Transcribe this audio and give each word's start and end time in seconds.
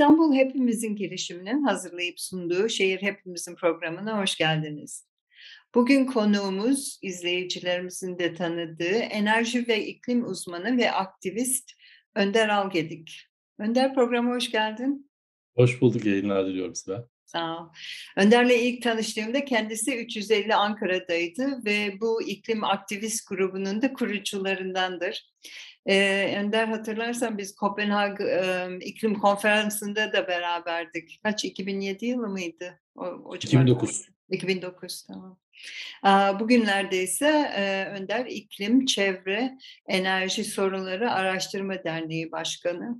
İstanbul 0.00 0.34
Hepimizin 0.34 0.96
girişiminin 0.96 1.62
hazırlayıp 1.62 2.20
sunduğu 2.20 2.68
Şehir 2.68 3.02
Hepimizin 3.02 3.54
programına 3.54 4.22
hoş 4.22 4.36
geldiniz. 4.36 5.06
Bugün 5.74 6.06
konuğumuz 6.06 6.98
izleyicilerimizin 7.02 8.18
de 8.18 8.34
tanıdığı 8.34 8.96
enerji 8.96 9.68
ve 9.68 9.86
iklim 9.86 10.24
uzmanı 10.24 10.76
ve 10.76 10.92
aktivist 10.92 11.72
Önder 12.14 12.48
Algedik. 12.48 13.26
Önder 13.58 13.94
programa 13.94 14.34
hoş 14.34 14.50
geldin. 14.50 15.10
Hoş 15.56 15.80
bulduk 15.80 16.04
yayınlar 16.04 16.46
diliyorum 16.46 16.74
size. 16.74 16.98
Sağ 17.24 17.58
ol. 17.58 17.68
Önder'le 18.16 18.58
ilk 18.60 18.82
tanıştığımda 18.82 19.44
kendisi 19.44 19.96
350 19.96 20.54
Ankara'daydı 20.54 21.64
ve 21.64 22.00
bu 22.00 22.22
iklim 22.22 22.64
aktivist 22.64 23.28
grubunun 23.28 23.82
da 23.82 23.92
kurucularındandır. 23.92 25.30
Ee, 25.86 26.34
Önder 26.38 26.68
hatırlarsan 26.68 27.38
biz 27.38 27.54
Kopenhag 27.54 28.20
e, 28.20 28.68
iklim 28.80 29.14
konferansında 29.18 30.12
da 30.12 30.28
beraberdik. 30.28 31.20
Kaç 31.22 31.44
2007 31.44 32.06
yılı 32.06 32.28
mıydı? 32.28 32.80
O, 32.94 33.04
o 33.04 33.36
2009. 33.36 34.08
2009 34.30 35.06
tamam. 35.06 35.38
Bugünlerde 36.40 37.02
ise 37.02 37.52
e, 37.56 37.84
Önder 37.84 38.26
İklim, 38.26 38.86
Çevre, 38.86 39.58
Enerji 39.86 40.44
Sorunları 40.44 41.12
Araştırma 41.12 41.84
Derneği 41.84 42.32
Başkanı. 42.32 42.98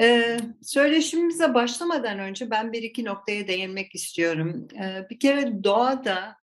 Ee, 0.00 0.38
söyleşimize 0.62 1.54
başlamadan 1.54 2.18
önce 2.18 2.50
ben 2.50 2.72
bir 2.72 2.82
iki 2.82 3.04
noktaya 3.04 3.48
değinmek 3.48 3.94
istiyorum. 3.94 4.68
Ee, 4.82 5.06
bir 5.10 5.18
kere 5.18 5.64
doğada 5.64 6.36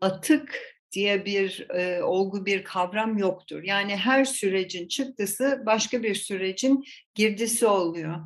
atık 0.00 0.71
diye 0.92 1.24
bir 1.24 1.66
e, 1.70 2.02
olgu, 2.02 2.46
bir 2.46 2.64
kavram 2.64 3.18
yoktur. 3.18 3.62
Yani 3.62 3.96
her 3.96 4.24
sürecin 4.24 4.88
çıktısı 4.88 5.62
başka 5.66 6.02
bir 6.02 6.14
sürecin 6.14 6.84
girdisi 7.14 7.66
oluyor. 7.66 8.16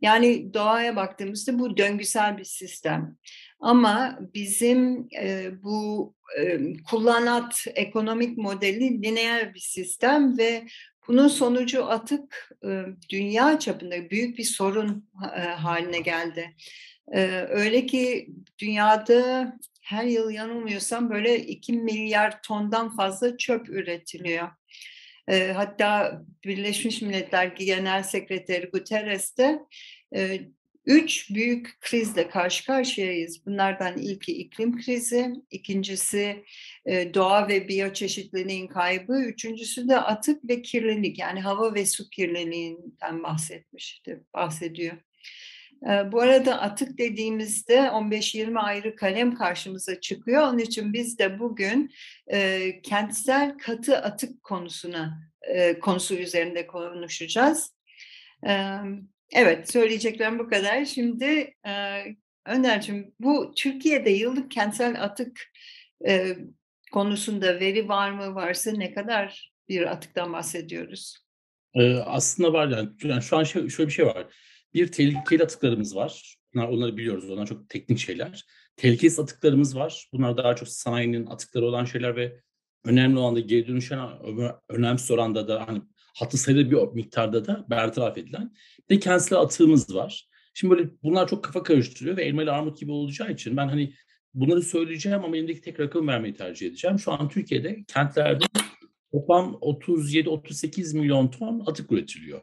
Yani 0.00 0.54
doğaya 0.54 0.96
baktığımızda 0.96 1.58
bu 1.58 1.76
döngüsel 1.76 2.38
bir 2.38 2.44
sistem. 2.44 3.16
Ama 3.60 4.18
bizim 4.34 5.08
e, 5.20 5.50
bu 5.62 6.14
e, 6.38 6.58
kullanat 6.90 7.64
ekonomik 7.74 8.38
modeli 8.38 9.02
lineer 9.02 9.54
bir 9.54 9.60
sistem 9.60 10.38
ve 10.38 10.66
bunun 11.08 11.28
sonucu 11.28 11.84
atık 11.84 12.50
e, 12.64 12.82
dünya 13.08 13.58
çapında 13.58 14.10
büyük 14.10 14.38
bir 14.38 14.44
sorun 14.44 15.08
e, 15.36 15.40
haline 15.40 15.98
geldi. 15.98 16.54
E, 17.12 17.46
öyle 17.48 17.86
ki 17.86 18.28
dünyada 18.58 19.52
her 19.86 20.04
yıl 20.04 20.30
yanılmıyorsam 20.30 21.10
böyle 21.10 21.38
2 21.38 21.72
milyar 21.72 22.42
tondan 22.42 22.96
fazla 22.96 23.36
çöp 23.36 23.68
üretiliyor. 23.68 24.48
E, 25.28 25.52
hatta 25.52 26.22
Birleşmiş 26.44 27.02
Milletler 27.02 27.46
Genel 27.46 28.02
Sekreteri 28.02 28.66
Guterres 28.66 29.36
de 29.36 29.58
e, 30.16 30.40
üç 30.86 31.30
büyük 31.30 31.80
krizle 31.80 32.28
karşı 32.28 32.66
karşıyayız. 32.66 33.46
Bunlardan 33.46 33.98
ilki 33.98 34.32
iklim 34.32 34.78
krizi, 34.80 35.32
ikincisi 35.50 36.44
e, 36.86 37.14
doğa 37.14 37.48
ve 37.48 37.68
biyoçeşitliliğin 37.68 38.66
kaybı, 38.66 39.22
üçüncüsü 39.22 39.88
de 39.88 40.00
atık 40.00 40.48
ve 40.48 40.62
kirlilik 40.62 41.18
yani 41.18 41.40
hava 41.40 41.74
ve 41.74 41.86
su 41.86 42.10
kirliliğinden 42.10 43.22
bahsetmişti, 43.22 44.20
bahsediyor. 44.34 44.96
Bu 45.82 46.20
arada 46.20 46.60
atık 46.60 46.98
dediğimizde 46.98 47.74
15-20 47.74 48.58
ayrı 48.58 48.96
kalem 48.96 49.34
karşımıza 49.34 50.00
çıkıyor. 50.00 50.42
Onun 50.42 50.58
için 50.58 50.92
biz 50.92 51.18
de 51.18 51.38
bugün 51.38 51.92
e, 52.26 52.72
kentsel 52.82 53.58
katı 53.58 53.98
atık 53.98 54.42
konusuna 54.42 55.22
e, 55.42 55.78
konusu 55.78 56.14
üzerinde 56.14 56.66
konuşacağız. 56.66 57.74
E, 58.46 58.76
evet, 59.32 59.72
söyleyeceklerim 59.72 60.38
bu 60.38 60.48
kadar. 60.48 60.84
Şimdi 60.84 61.54
e, 61.66 62.02
Önder'cim 62.46 63.14
bu 63.20 63.52
Türkiye'de 63.56 64.10
yıllık 64.10 64.50
kentsel 64.50 65.02
atık 65.02 65.52
konusunda 66.92 67.60
veri 67.60 67.88
var 67.88 68.10
mı? 68.10 68.34
Varsa 68.34 68.72
ne 68.72 68.94
kadar 68.94 69.52
bir 69.68 69.92
atıktan 69.92 70.32
bahsediyoruz? 70.32 71.18
Ee, 71.74 71.94
aslında 71.94 72.52
var 72.52 72.68
yani. 72.68 72.88
yani 73.02 73.22
şu 73.22 73.36
an 73.36 73.44
şöyle 73.44 73.68
bir 73.68 73.90
şey 73.90 74.06
var 74.06 74.26
bir 74.76 74.92
tehlikeli 74.92 75.42
atıklarımız 75.42 75.96
var. 75.96 76.36
Bunlar, 76.54 76.68
onları 76.68 76.96
biliyoruz. 76.96 77.30
Onlar 77.30 77.46
çok 77.46 77.68
teknik 77.68 77.98
şeyler. 77.98 78.44
Tehlikesiz 78.76 79.18
atıklarımız 79.18 79.76
var. 79.76 80.08
Bunlar 80.12 80.36
daha 80.36 80.56
çok 80.56 80.68
sanayinin 80.68 81.26
atıkları 81.26 81.66
olan 81.66 81.84
şeyler 81.84 82.16
ve 82.16 82.40
önemli 82.84 83.18
olan 83.18 83.36
da 83.36 83.40
geri 83.40 83.68
dönüşen 83.68 84.00
önemsiz 84.68 85.10
oranda 85.10 85.48
da 85.48 85.68
hani 85.68 85.82
hatı 86.14 86.38
sayılı 86.38 86.70
bir 86.70 86.94
miktarda 86.94 87.46
da 87.46 87.66
bertaraf 87.70 88.18
edilen 88.18 88.54
bir 88.90 88.96
de 88.96 89.00
kentsel 89.00 89.38
atığımız 89.38 89.94
var. 89.94 90.28
Şimdi 90.54 90.74
böyle 90.74 90.90
bunlar 91.02 91.28
çok 91.28 91.44
kafa 91.44 91.62
karıştırıyor 91.62 92.16
ve 92.16 92.24
elma 92.24 92.42
ile 92.42 92.50
armut 92.50 92.80
gibi 92.80 92.92
olacağı 92.92 93.32
için 93.32 93.56
ben 93.56 93.68
hani 93.68 93.94
bunları 94.34 94.62
söyleyeceğim 94.62 95.24
ama 95.24 95.36
elimdeki 95.36 95.60
tek 95.60 95.80
rakam 95.80 96.08
vermeyi 96.08 96.34
tercih 96.34 96.66
edeceğim. 96.66 96.98
Şu 96.98 97.12
an 97.12 97.28
Türkiye'de 97.28 97.84
kentlerde 97.88 98.44
toplam 99.12 99.52
37-38 99.52 100.98
milyon 100.98 101.30
ton 101.30 101.62
atık 101.66 101.92
üretiliyor. 101.92 102.42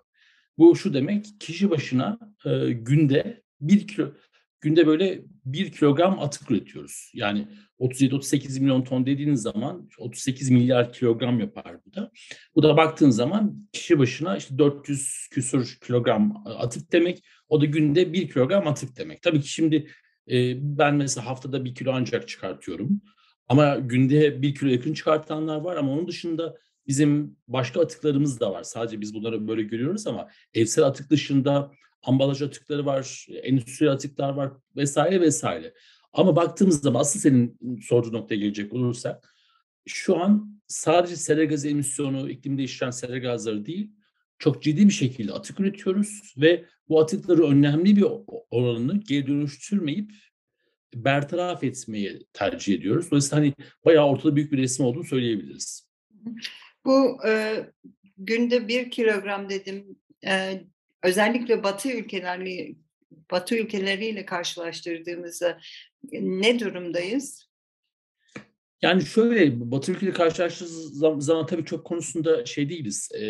Bu 0.58 0.76
şu 0.76 0.94
demek 0.94 1.26
kişi 1.40 1.70
başına 1.70 2.20
e, 2.46 2.72
günde 2.72 3.44
bir 3.62 3.88
kilo 3.88 4.12
günde 4.64 4.88
böyle 4.88 5.22
bir 5.46 5.72
kilogram 5.72 6.20
atık 6.20 6.52
üretiyoruz. 6.52 7.12
Yani 7.14 7.48
37-38 7.80 8.60
milyon 8.60 8.82
ton 8.82 9.06
dediğiniz 9.06 9.42
zaman 9.42 9.90
38 9.98 10.50
milyar 10.50 10.94
kilogram 10.94 11.40
yapar 11.40 11.78
bu 11.86 11.94
da. 11.94 12.12
Bu 12.56 12.64
da 12.64 12.78
baktığın 12.78 13.10
zaman 13.10 13.68
kişi 13.74 14.00
başına 14.00 14.38
işte 14.38 14.58
400 14.58 15.28
küsur 15.32 15.78
kilogram 15.86 16.44
atık 16.46 16.92
demek. 16.92 17.24
O 17.50 17.62
da 17.62 17.66
günde 17.66 18.14
bir 18.14 18.30
kilogram 18.30 18.68
atık 18.68 18.98
demek. 18.98 19.22
Tabii 19.22 19.42
ki 19.42 19.48
şimdi 19.48 19.88
e, 20.32 20.54
ben 20.78 20.96
mesela 20.96 21.26
haftada 21.26 21.66
bir 21.66 21.76
kilo 21.76 21.92
ancak 21.94 22.28
çıkartıyorum. 22.28 23.02
Ama 23.48 23.76
günde 23.76 24.42
bir 24.42 24.56
kilo 24.56 24.70
yakın 24.70 24.94
çıkartanlar 24.94 25.62
var 25.62 25.76
ama 25.76 25.92
onun 25.92 26.08
dışında 26.08 26.58
Bizim 26.88 27.38
başka 27.48 27.82
atıklarımız 27.82 28.40
da 28.40 28.52
var. 28.52 28.64
Sadece 28.64 29.02
biz 29.02 29.14
bunları 29.14 29.48
böyle 29.48 29.64
görüyoruz 29.64 30.08
ama 30.08 30.30
evsel 30.54 30.86
atık 30.86 31.10
dışında 31.10 31.72
ambalaj 32.04 32.42
atıkları 32.42 32.86
var, 32.86 33.28
endüstri 33.44 33.92
atıklar 33.92 34.34
var 34.34 34.52
vesaire 34.76 35.22
vesaire. 35.22 35.74
Ama 36.14 36.36
baktığımız 36.36 36.82
zaman 36.82 37.00
asıl 37.00 37.20
senin 37.20 37.60
sorduğu 37.82 38.14
noktaya 38.14 38.36
gelecek 38.36 38.74
olursak 38.74 39.36
şu 39.86 40.18
an 40.18 40.62
sadece 40.68 41.16
sera 41.16 41.44
gazı 41.44 41.70
emisyonu, 41.70 42.30
iklim 42.30 42.58
değiştiren 42.58 42.92
sera 42.92 43.18
gazları 43.18 43.66
değil, 43.66 43.92
çok 44.40 44.64
ciddi 44.64 44.88
bir 44.88 44.94
şekilde 44.94 45.34
atık 45.34 45.60
üretiyoruz 45.60 46.34
ve 46.38 46.66
bu 46.90 47.02
atıkları 47.02 47.44
önemli 47.48 47.96
bir 47.96 48.06
oranını 48.52 49.00
geri 49.00 49.28
dönüştürmeyip 49.28 50.12
bertaraf 50.96 51.64
etmeyi 51.64 52.28
tercih 52.34 52.76
ediyoruz. 52.76 53.12
Dolayısıyla 53.12 53.38
hani 53.38 53.54
bayağı 53.86 54.06
ortada 54.06 54.36
büyük 54.36 54.52
bir 54.52 54.58
resim 54.58 54.86
olduğunu 54.86 55.04
söyleyebiliriz. 55.04 55.90
Bu 56.86 57.18
e, 57.28 57.64
günde 58.18 58.68
bir 58.68 58.92
kilogram 58.92 59.50
dedim. 59.50 59.98
E, 60.26 60.62
özellikle 61.04 61.64
Batı 61.64 61.92
ülkelerle 61.92 62.76
Batı 63.32 63.56
ülkeleriyle 63.56 64.26
karşılaştırdığımızda 64.26 65.60
ne 66.12 66.60
durumdayız? 66.60 67.50
Yani 68.82 69.06
şöyle 69.06 69.72
Batı 69.72 69.92
ülkeleri 69.92 70.14
karşılaştığımız 70.14 71.26
zaman, 71.26 71.46
tabii 71.46 71.66
çok 71.66 71.86
konusunda 71.86 72.46
şey 72.46 72.70
değiliz. 72.70 73.10
Ee, 73.14 73.26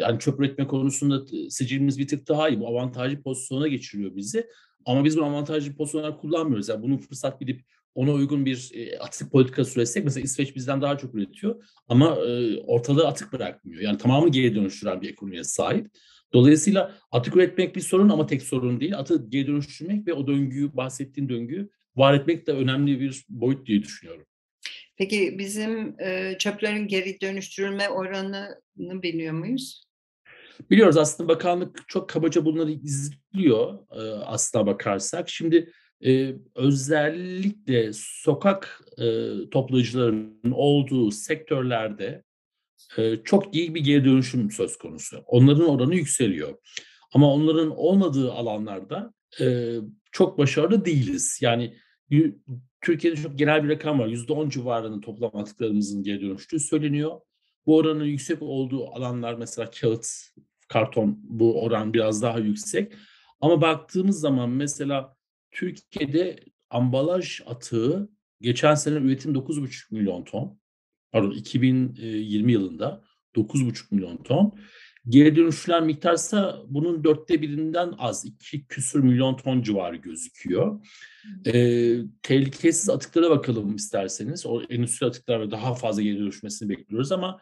yani 0.00 0.18
çöp 0.18 0.40
üretme 0.40 0.66
konusunda 0.66 1.26
sicilimiz 1.50 1.98
bir 1.98 2.08
tık 2.08 2.28
daha 2.28 2.48
iyi. 2.48 2.60
Bu 2.60 2.68
avantajlı 2.68 3.22
pozisyona 3.22 3.68
geçiriyor 3.68 4.16
bizi. 4.16 4.46
Ama 4.84 5.04
biz 5.04 5.18
bu 5.18 5.24
avantajlı 5.24 5.76
pozisyonlar 5.76 6.18
kullanmıyoruz. 6.18 6.68
Yani 6.68 6.82
bunu 6.82 6.98
fırsat 6.98 7.40
bilip 7.40 7.60
ona 7.94 8.12
uygun 8.12 8.46
bir 8.46 8.70
e, 8.74 8.98
atık 8.98 9.32
politika 9.32 9.64
süresek 9.64 10.04
mesela 10.04 10.24
İsveç 10.24 10.56
bizden 10.56 10.82
daha 10.82 10.98
çok 10.98 11.14
üretiyor 11.14 11.64
ama 11.88 12.16
e, 12.16 12.58
ortalığı 12.58 13.06
atık 13.06 13.32
bırakmıyor. 13.32 13.82
Yani 13.82 13.98
tamamını 13.98 14.32
geri 14.32 14.54
dönüştüren 14.54 15.02
bir 15.02 15.10
ekonomiye 15.10 15.44
sahip. 15.44 15.90
Dolayısıyla 16.32 16.94
atık 17.12 17.36
üretmek 17.36 17.76
bir 17.76 17.80
sorun 17.80 18.08
ama 18.08 18.26
tek 18.26 18.42
sorun 18.42 18.80
değil. 18.80 18.98
Atık 18.98 19.32
geri 19.32 19.46
dönüştürmek 19.46 20.06
ve 20.06 20.12
o 20.12 20.26
döngüyü, 20.26 20.76
bahsettiğin 20.76 21.28
döngüyü 21.28 21.68
var 21.96 22.14
etmek 22.14 22.46
de 22.46 22.52
önemli 22.52 23.00
bir 23.00 23.24
boyut 23.28 23.66
diye 23.66 23.82
düşünüyorum. 23.82 24.26
Peki 24.96 25.38
bizim 25.38 26.00
e, 26.00 26.38
çöplerin 26.38 26.88
geri 26.88 27.20
dönüştürülme 27.20 27.88
oranını 27.88 28.60
biliyor 28.76 29.34
muyuz? 29.34 29.88
Biliyoruz 30.70 30.96
aslında 30.96 31.28
bakanlık 31.28 31.88
çok 31.88 32.08
kabaca 32.08 32.44
bunları 32.44 32.70
izliyor 32.70 33.78
e, 33.90 34.00
aslına 34.24 34.66
bakarsak. 34.66 35.28
Şimdi 35.28 35.72
e, 36.06 36.34
özellikle 36.54 37.90
sokak 37.94 38.80
e, 38.98 39.32
toplayıcılarının 39.50 40.52
olduğu 40.52 41.10
sektörlerde 41.10 42.22
e, 42.98 43.16
çok 43.24 43.54
iyi 43.54 43.74
bir 43.74 43.80
geri 43.80 44.04
dönüşüm 44.04 44.50
söz 44.50 44.76
konusu. 44.76 45.22
Onların 45.26 45.68
oranı 45.68 45.94
yükseliyor. 45.94 46.54
Ama 47.14 47.32
onların 47.32 47.76
olmadığı 47.76 48.32
alanlarda 48.32 49.14
e, 49.40 49.76
çok 50.12 50.38
başarılı 50.38 50.84
değiliz. 50.84 51.38
Yani 51.42 51.76
Türkiye'de 52.80 53.16
çok 53.16 53.38
genel 53.38 53.64
bir 53.64 53.68
rakam 53.68 53.98
var. 53.98 54.06
Yüzde 54.06 54.32
on 54.32 54.48
civarında 54.48 55.00
toplam 55.00 55.36
atıklarımızın 55.36 56.02
geri 56.02 56.20
dönüştüğü 56.20 56.60
söyleniyor. 56.60 57.20
Bu 57.66 57.76
oranın 57.76 58.04
yüksek 58.04 58.42
olduğu 58.42 58.86
alanlar 58.86 59.34
mesela 59.34 59.70
kağıt, 59.70 60.06
karton 60.68 61.18
bu 61.22 61.62
oran 61.62 61.94
biraz 61.94 62.22
daha 62.22 62.38
yüksek. 62.38 62.92
Ama 63.40 63.60
baktığımız 63.60 64.20
zaman 64.20 64.50
mesela 64.50 65.17
Türkiye'de 65.50 66.40
ambalaj 66.70 67.40
atığı 67.46 68.08
geçen 68.40 68.74
sene 68.74 68.94
üretim 68.94 69.32
9,5 69.32 69.94
milyon 69.94 70.24
ton. 70.24 70.58
Pardon 71.12 71.30
2020 71.30 72.52
yılında 72.52 73.04
9,5 73.36 73.94
milyon 73.94 74.16
ton. 74.16 74.58
Geri 75.08 75.36
dönüşler 75.36 75.82
miktarsa 75.82 76.62
bunun 76.68 77.04
dörtte 77.04 77.42
birinden 77.42 77.94
az. 77.98 78.24
iki 78.24 78.66
küsür 78.66 79.00
milyon 79.00 79.36
ton 79.36 79.62
civarı 79.62 79.96
gözüküyor. 79.96 80.86
E, 81.46 81.52
tehlikesiz 82.22 82.90
atıklara 82.90 83.30
bakalım 83.30 83.76
isterseniz. 83.76 84.46
O 84.46 84.62
endüstri 84.62 85.06
atıklar 85.06 85.40
ve 85.40 85.50
daha 85.50 85.74
fazla 85.74 86.02
geri 86.02 86.18
dönüşmesini 86.18 86.68
bekliyoruz 86.68 87.12
ama 87.12 87.40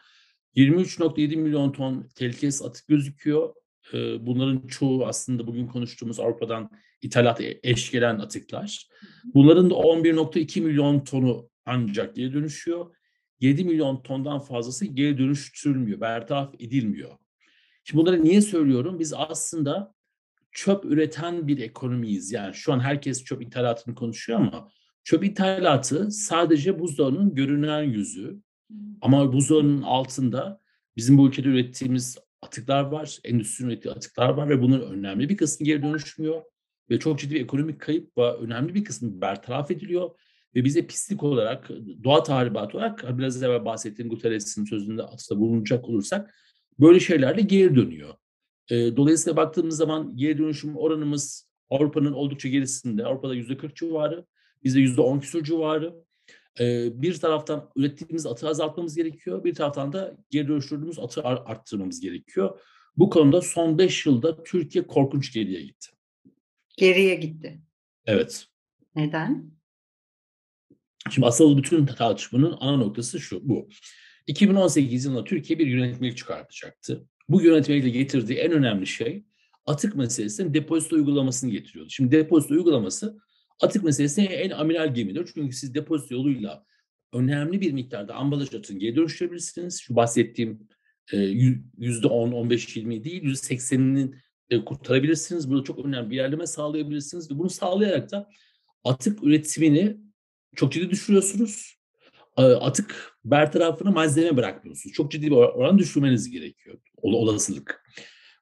23.7 0.57 1.37
milyon 1.37 1.73
ton 1.73 2.09
tehlikesiz 2.15 2.63
atık 2.63 2.89
gözüküyor. 2.89 3.55
E, 3.93 4.27
bunların 4.27 4.67
çoğu 4.67 5.07
aslında 5.07 5.47
bugün 5.47 5.67
konuştuğumuz 5.67 6.21
Avrupa'dan 6.21 6.71
ithalat 7.03 7.41
e, 7.41 7.61
eş 7.63 7.91
gelen 7.91 8.19
atıklar. 8.19 8.89
Bunların 9.25 9.71
da 9.71 9.75
11.2 9.75 10.61
milyon 10.61 11.01
tonu 11.01 11.49
ancak 11.67 12.17
geri 12.17 12.33
dönüşüyor. 12.33 12.95
7 13.41 13.65
milyon 13.65 14.03
tondan 14.03 14.39
fazlası 14.39 14.87
geri 14.87 15.19
dönüştürülmüyor, 15.19 16.01
bertaraf 16.01 16.55
edilmiyor. 16.59 17.11
Şimdi 17.85 18.03
bunları 18.03 18.25
niye 18.25 18.41
söylüyorum? 18.41 18.99
Biz 18.99 19.13
aslında 19.17 19.95
çöp 20.53 20.85
üreten 20.85 21.49
bir 21.49 21.59
ekonomiyiz. 21.59 22.33
Yani 22.33 22.55
şu 22.55 22.73
an 22.73 22.81
herkes 22.81 23.25
çöp 23.25 23.43
ithalatını 23.43 23.95
konuşuyor 23.95 24.39
ama 24.39 24.71
çöp 25.05 25.25
ithalatı 25.25 26.11
sadece 26.11 26.79
buzdolabının 26.79 27.35
görünen 27.35 27.83
yüzü. 27.83 28.41
Ama 29.01 29.33
buzdolabının 29.33 29.83
altında 29.83 30.61
bizim 30.97 31.19
bu 31.19 31.29
ülkede 31.29 31.49
ürettiğimiz 31.49 32.19
atıklar 32.43 32.85
var, 32.85 33.19
endüstrinin 33.25 33.71
ürettiği 33.71 33.95
atıklar 33.95 34.29
var 34.29 34.49
ve 34.49 34.63
bunun 34.63 34.81
önemli 34.81 35.29
bir 35.29 35.37
kısmı 35.37 35.67
geri 35.67 35.83
dönüşmüyor 35.83 36.43
ve 36.91 36.99
çok 36.99 37.19
ciddi 37.19 37.35
bir 37.35 37.41
ekonomik 37.41 37.81
kayıp 37.81 38.19
ve 38.19 38.33
önemli 38.33 38.75
bir 38.75 38.85
kısmı 38.85 39.21
bertaraf 39.21 39.71
ediliyor 39.71 40.11
ve 40.55 40.65
bize 40.65 40.87
pislik 40.87 41.23
olarak, 41.23 41.71
doğa 42.05 42.23
tahribatı 42.23 42.79
olarak 42.79 43.19
biraz 43.19 43.43
evvel 43.43 43.65
bahsettiğim 43.65 44.11
Guterres'in 44.11 44.65
sözünde 44.65 45.03
atıda 45.03 45.41
bulunacak 45.41 45.89
olursak 45.89 46.35
böyle 46.81 47.01
şeylerle 47.01 47.41
geri 47.41 47.77
dönüyor. 47.77 48.15
Dolayısıyla 48.71 49.37
baktığımız 49.37 49.77
zaman 49.77 50.17
geri 50.17 50.39
dönüşüm 50.39 50.77
oranımız 50.77 51.49
Avrupa'nın 51.71 52.13
oldukça 52.13 52.49
gerisinde. 52.49 53.05
Avrupa'da 53.05 53.35
yüzde 53.35 53.57
40 53.57 53.77
civarı, 53.77 54.27
bizde 54.65 54.81
yüzde 54.81 55.01
10 55.01 55.21
küsur 55.21 55.45
civarı. 55.45 55.95
E, 56.61 56.91
bir 57.03 57.15
taraftan 57.21 57.71
ürettiğimiz 57.77 58.27
atığı 58.27 58.49
azaltmamız 58.49 58.97
gerekiyor. 58.97 59.45
Bir 59.45 59.55
taraftan 59.55 59.93
da 59.93 60.17
geri 60.31 60.49
dönüştürdüğümüz 60.49 60.99
atığı 60.99 61.23
arttırmamız 61.25 62.01
gerekiyor. 62.01 62.61
Bu 62.97 63.11
konuda 63.11 63.41
son 63.41 63.79
5 63.79 64.07
yılda 64.07 64.43
Türkiye 64.43 64.87
korkunç 64.87 65.33
geriye 65.33 65.63
gitti. 65.63 65.89
Geriye 66.77 67.15
gitti. 67.15 67.61
Evet. 68.07 68.47
Neden? 68.95 69.51
Şimdi 71.11 71.27
asıl 71.27 71.59
bütün 71.59 71.87
tartışmanın 71.87 72.57
ana 72.61 72.77
noktası 72.77 73.21
şu, 73.21 73.49
bu. 73.49 73.69
2018 74.27 75.05
yılında 75.05 75.25
Türkiye 75.25 75.59
bir 75.59 75.67
yönetmelik 75.67 76.17
çıkartacaktı. 76.17 77.09
Bu 77.29 77.43
yönetmeliği 77.43 77.93
getirdiği 77.93 78.39
en 78.39 78.53
önemli 78.53 78.87
şey 78.87 79.25
atık 79.67 79.97
meselesinin 79.97 80.55
depozito 80.55 80.97
uygulamasını 80.97 81.51
getiriyordu. 81.51 81.91
Şimdi 81.91 82.13
depozito 82.13 82.55
uygulaması 82.55 83.19
atık 83.61 83.85
meselesine 83.85 84.25
en 84.25 84.51
amiral 84.51 84.95
gemidir. 84.95 85.31
Çünkü 85.35 85.57
siz 85.57 85.75
depozito 85.75 86.15
yoluyla 86.15 86.65
önemli 87.13 87.61
bir 87.61 87.73
miktarda 87.73 88.15
ambalaj 88.15 88.55
atın 88.55 88.79
geri 88.79 88.97
dönüştürebilirsiniz. 88.97 89.81
Şu 89.81 89.97
bahsettiğim 89.97 90.69
yüzde 91.79 92.07
10, 92.07 92.33
15, 92.33 92.77
20 92.77 93.05
değil, 93.05 93.23
yüzde 93.23 93.55
80'inin 93.55 94.17
kurtarabilirsiniz. 94.65 95.51
Burada 95.51 95.65
çok 95.65 95.85
önemli 95.85 96.11
bir 96.11 96.17
ilerleme 96.17 96.47
sağlayabilirsiniz. 96.47 97.31
Bunu 97.31 97.51
sağlayarak 97.51 98.11
da 98.11 98.29
atık 98.85 99.25
üretimini 99.25 99.97
çok 100.57 100.73
ciddi 100.73 100.91
düşürüyorsunuz. 100.91 101.77
Atık 102.37 103.19
bertarafını 103.25 103.93
malzeme 103.93 104.37
bırakmıyorsunuz. 104.37 104.95
Çok 104.95 105.13
ciddi 105.13 105.27
bir 105.27 105.37
oran 105.37 105.79
düşürmeniz 105.79 106.31
gerekiyor. 106.31 106.79
Ol 106.97 107.13
olasılık. 107.13 107.83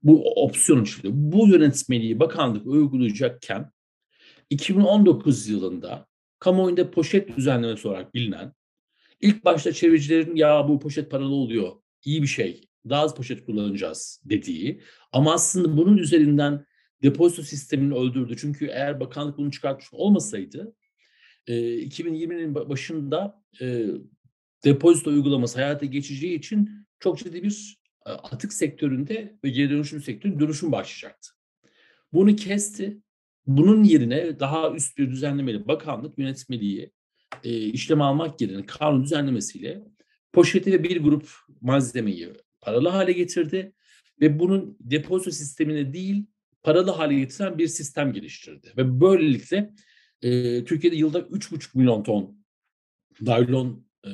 Bu 0.02 0.44
opsiyon 0.44 0.82
içinde. 0.82 1.08
Bu 1.12 1.48
yönetmeliği 1.48 2.20
bakanlık 2.20 2.66
uygulayacakken 2.66 3.70
2019 4.50 5.48
yılında 5.48 6.06
kamuoyunda 6.38 6.90
poşet 6.90 7.36
düzenlemesi 7.36 7.88
olarak 7.88 8.14
bilinen 8.14 8.52
ilk 9.20 9.44
başta 9.44 9.72
çevrecilerin 9.72 10.36
ya 10.36 10.68
bu 10.68 10.80
poşet 10.80 11.10
paralı 11.10 11.34
oluyor 11.34 11.72
iyi 12.04 12.22
bir 12.22 12.26
şey 12.26 12.68
daha 12.88 13.02
az 13.02 13.14
poşet 13.14 13.46
kullanacağız 13.46 14.20
dediği 14.24 14.80
ama 15.12 15.32
aslında 15.32 15.76
bunun 15.76 15.96
üzerinden 15.96 16.66
depozito 17.02 17.42
sistemini 17.42 17.94
öldürdü. 17.94 18.36
Çünkü 18.36 18.66
eğer 18.66 19.00
bakanlık 19.00 19.38
bunu 19.38 19.50
çıkartmış 19.50 19.88
olmasaydı 19.92 20.74
e, 21.46 21.54
2020'nin 21.54 22.54
başında 22.54 23.42
depozito 24.64 25.10
uygulaması 25.10 25.60
hayata 25.62 25.86
geçeceği 25.86 26.38
için 26.38 26.70
çok 27.00 27.18
ciddi 27.18 27.42
bir 27.42 27.78
atık 28.04 28.52
sektöründe 28.52 29.38
ve 29.44 29.50
geri 29.50 29.70
dönüşüm 29.70 30.02
sektöründe 30.02 30.40
dönüşüm 30.40 30.72
başlayacaktı. 30.72 31.30
Bunu 32.12 32.36
kesti. 32.36 33.03
Bunun 33.46 33.84
yerine 33.84 34.40
daha 34.40 34.74
üst 34.74 34.98
bir 34.98 35.10
düzenlemeli 35.10 35.68
bakanlık 35.68 36.18
yönetmeliği 36.18 36.92
e, 37.44 37.56
işlem 37.56 38.02
almak 38.02 38.40
yerine 38.40 38.66
kanun 38.66 39.04
düzenlemesiyle 39.04 39.82
poşeti 40.32 40.72
ve 40.72 40.82
bir 40.82 41.00
grup 41.02 41.28
malzemeyi 41.60 42.28
paralı 42.60 42.88
hale 42.88 43.12
getirdi 43.12 43.72
ve 44.20 44.38
bunun 44.38 44.76
depozito 44.80 45.30
sistemine 45.30 45.92
değil 45.92 46.26
paralı 46.62 46.90
hale 46.90 47.14
getiren 47.14 47.58
bir 47.58 47.68
sistem 47.68 48.12
geliştirdi. 48.12 48.72
Ve 48.76 49.00
böylelikle 49.00 49.70
e, 50.22 50.64
Türkiye'de 50.64 50.96
yılda 50.96 51.20
3,5 51.20 51.78
milyon 51.78 52.02
ton 52.02 52.44
naylon 53.20 53.86
e, 54.06 54.10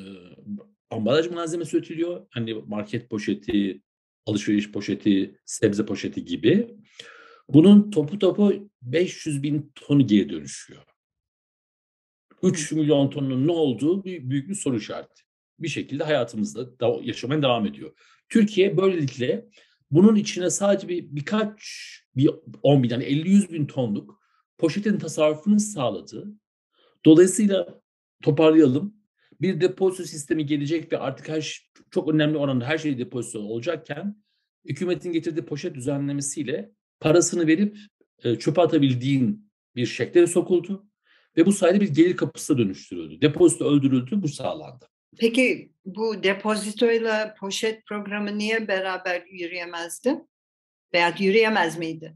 ambalaj 0.90 1.30
malzemesi 1.30 1.76
üretiliyor. 1.76 2.26
Hani 2.30 2.54
market 2.54 3.10
poşeti, 3.10 3.82
alışveriş 4.26 4.72
poşeti, 4.72 5.38
sebze 5.44 5.86
poşeti 5.86 6.24
gibi. 6.24 6.76
Bunun 7.54 7.90
topu 7.90 8.18
topu 8.18 8.70
500 8.82 9.42
bin 9.42 9.72
tonu 9.74 10.06
geri 10.06 10.30
dönüşüyor. 10.30 10.82
3 12.42 12.72
milyon 12.72 13.10
tonun 13.10 13.46
ne 13.46 13.52
olduğu 13.52 14.04
bir, 14.04 14.30
büyük 14.30 14.48
bir 14.48 14.54
soru 14.54 14.76
işareti. 14.76 15.22
Bir 15.58 15.68
şekilde 15.68 16.04
hayatımızda 16.04 16.80
da, 16.80 16.98
yaşamaya 17.02 17.42
devam 17.42 17.66
ediyor. 17.66 17.92
Türkiye 18.28 18.76
böylelikle 18.76 19.48
bunun 19.90 20.16
içine 20.16 20.50
sadece 20.50 20.88
bir 20.88 21.16
birkaç, 21.16 21.60
bir 22.16 22.30
10 22.62 22.82
bin 22.82 22.88
yani 22.88 23.04
50-100 23.04 23.52
bin 23.52 23.66
tonluk 23.66 24.20
poşetin 24.58 24.98
tasarrufunu 24.98 25.60
sağladı. 25.60 26.28
Dolayısıyla 27.04 27.80
toparlayalım 28.22 28.94
bir 29.40 29.60
depozito 29.60 30.04
sistemi 30.04 30.46
gelecek 30.46 30.92
ve 30.92 30.98
artık 30.98 31.28
her 31.28 31.70
çok 31.90 32.08
önemli 32.14 32.38
oranda 32.38 32.64
her 32.64 32.78
şey 32.78 32.98
depozito 32.98 33.38
olacakken 33.38 34.22
hükümetin 34.64 35.12
getirdiği 35.12 35.42
poşet 35.42 35.74
düzenlemesiyle 35.74 36.72
parasını 37.00 37.46
verip 37.46 37.78
e, 38.24 38.36
çöpe 38.36 38.60
atabildiğin 38.60 39.50
bir 39.76 39.86
şekle 39.86 40.26
sokuldu 40.26 40.86
ve 41.36 41.46
bu 41.46 41.52
sayede 41.52 41.80
bir 41.80 41.94
gelir 41.94 42.16
kapısı 42.16 42.58
dönüştürüldü. 42.58 43.20
Depozito 43.20 43.64
öldürüldü, 43.64 44.22
bu 44.22 44.28
sağlandı. 44.28 44.86
Peki 45.18 45.72
bu 45.84 46.22
depozitoyla 46.22 47.34
poşet 47.40 47.86
programı 47.86 48.38
niye 48.38 48.68
beraber 48.68 49.26
yürüyemezdi? 49.30 50.16
Veya 50.94 51.14
yürüyemez 51.18 51.78
miydi? 51.78 52.14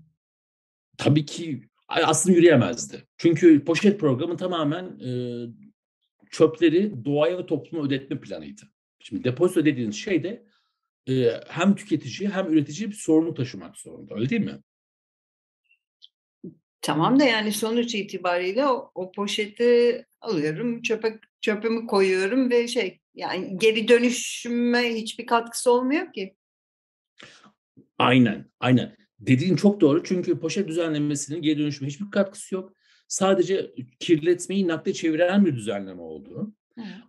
Tabii 0.99 1.27
ki 1.27 1.69
aslında 1.89 2.37
yürüyemezdi. 2.37 3.07
Çünkü 3.17 3.65
poşet 3.65 4.01
programı 4.01 4.37
tamamen 4.37 4.85
e, 4.85 5.11
çöpleri 6.31 7.05
doğaya 7.05 7.39
ve 7.39 7.47
topluma 7.47 7.85
ödetme 7.85 8.21
planıydı. 8.21 8.63
Şimdi 8.99 9.25
depozito 9.25 9.65
dediğiniz 9.65 9.97
şey 9.97 10.23
de 10.23 10.47
e, 11.09 11.41
hem 11.49 11.75
tüketici 11.75 12.29
hem 12.29 12.53
üretici 12.53 12.89
bir 12.89 12.95
sorunu 12.95 13.35
taşımak 13.35 13.77
zorunda. 13.77 14.15
Öyle 14.15 14.31
değil 14.31 14.45
mi? 14.45 14.61
Tamam 16.85 17.21
da 17.21 17.25
yani 17.25 17.53
sonuç 17.53 17.95
itibariyle 17.95 18.67
o, 18.67 18.91
o 18.95 19.13
poşeti 19.13 20.05
alıyorum, 20.21 20.83
çöpe 20.83 21.19
çöpümü 21.41 21.87
koyuyorum 21.87 22.51
ve 22.51 22.69
şey 22.69 23.01
yani 23.15 23.59
geri 23.59 23.89
dönüşüme 23.89 24.95
hiçbir 24.95 25.27
katkısı 25.27 25.71
olmuyor 25.71 26.13
ki. 26.13 26.37
Aynen, 27.99 28.51
aynen. 28.61 28.97
Dediğin 29.21 29.57
çok 29.57 29.81
doğru 29.81 30.05
çünkü 30.05 30.41
poşet 30.41 30.69
düzenlemesinin 30.69 31.43
geri 31.43 31.59
dönüşüme 31.59 31.91
hiçbir 31.91 32.11
katkısı 32.11 32.55
yok 32.55 32.73
sadece 33.09 33.71
kirletmeyi 34.01 34.69
nakde 34.69 34.93
çeviren 34.93 35.47
bir 35.47 35.57
düzenleme 35.57 36.03
oldu. 36.03 36.55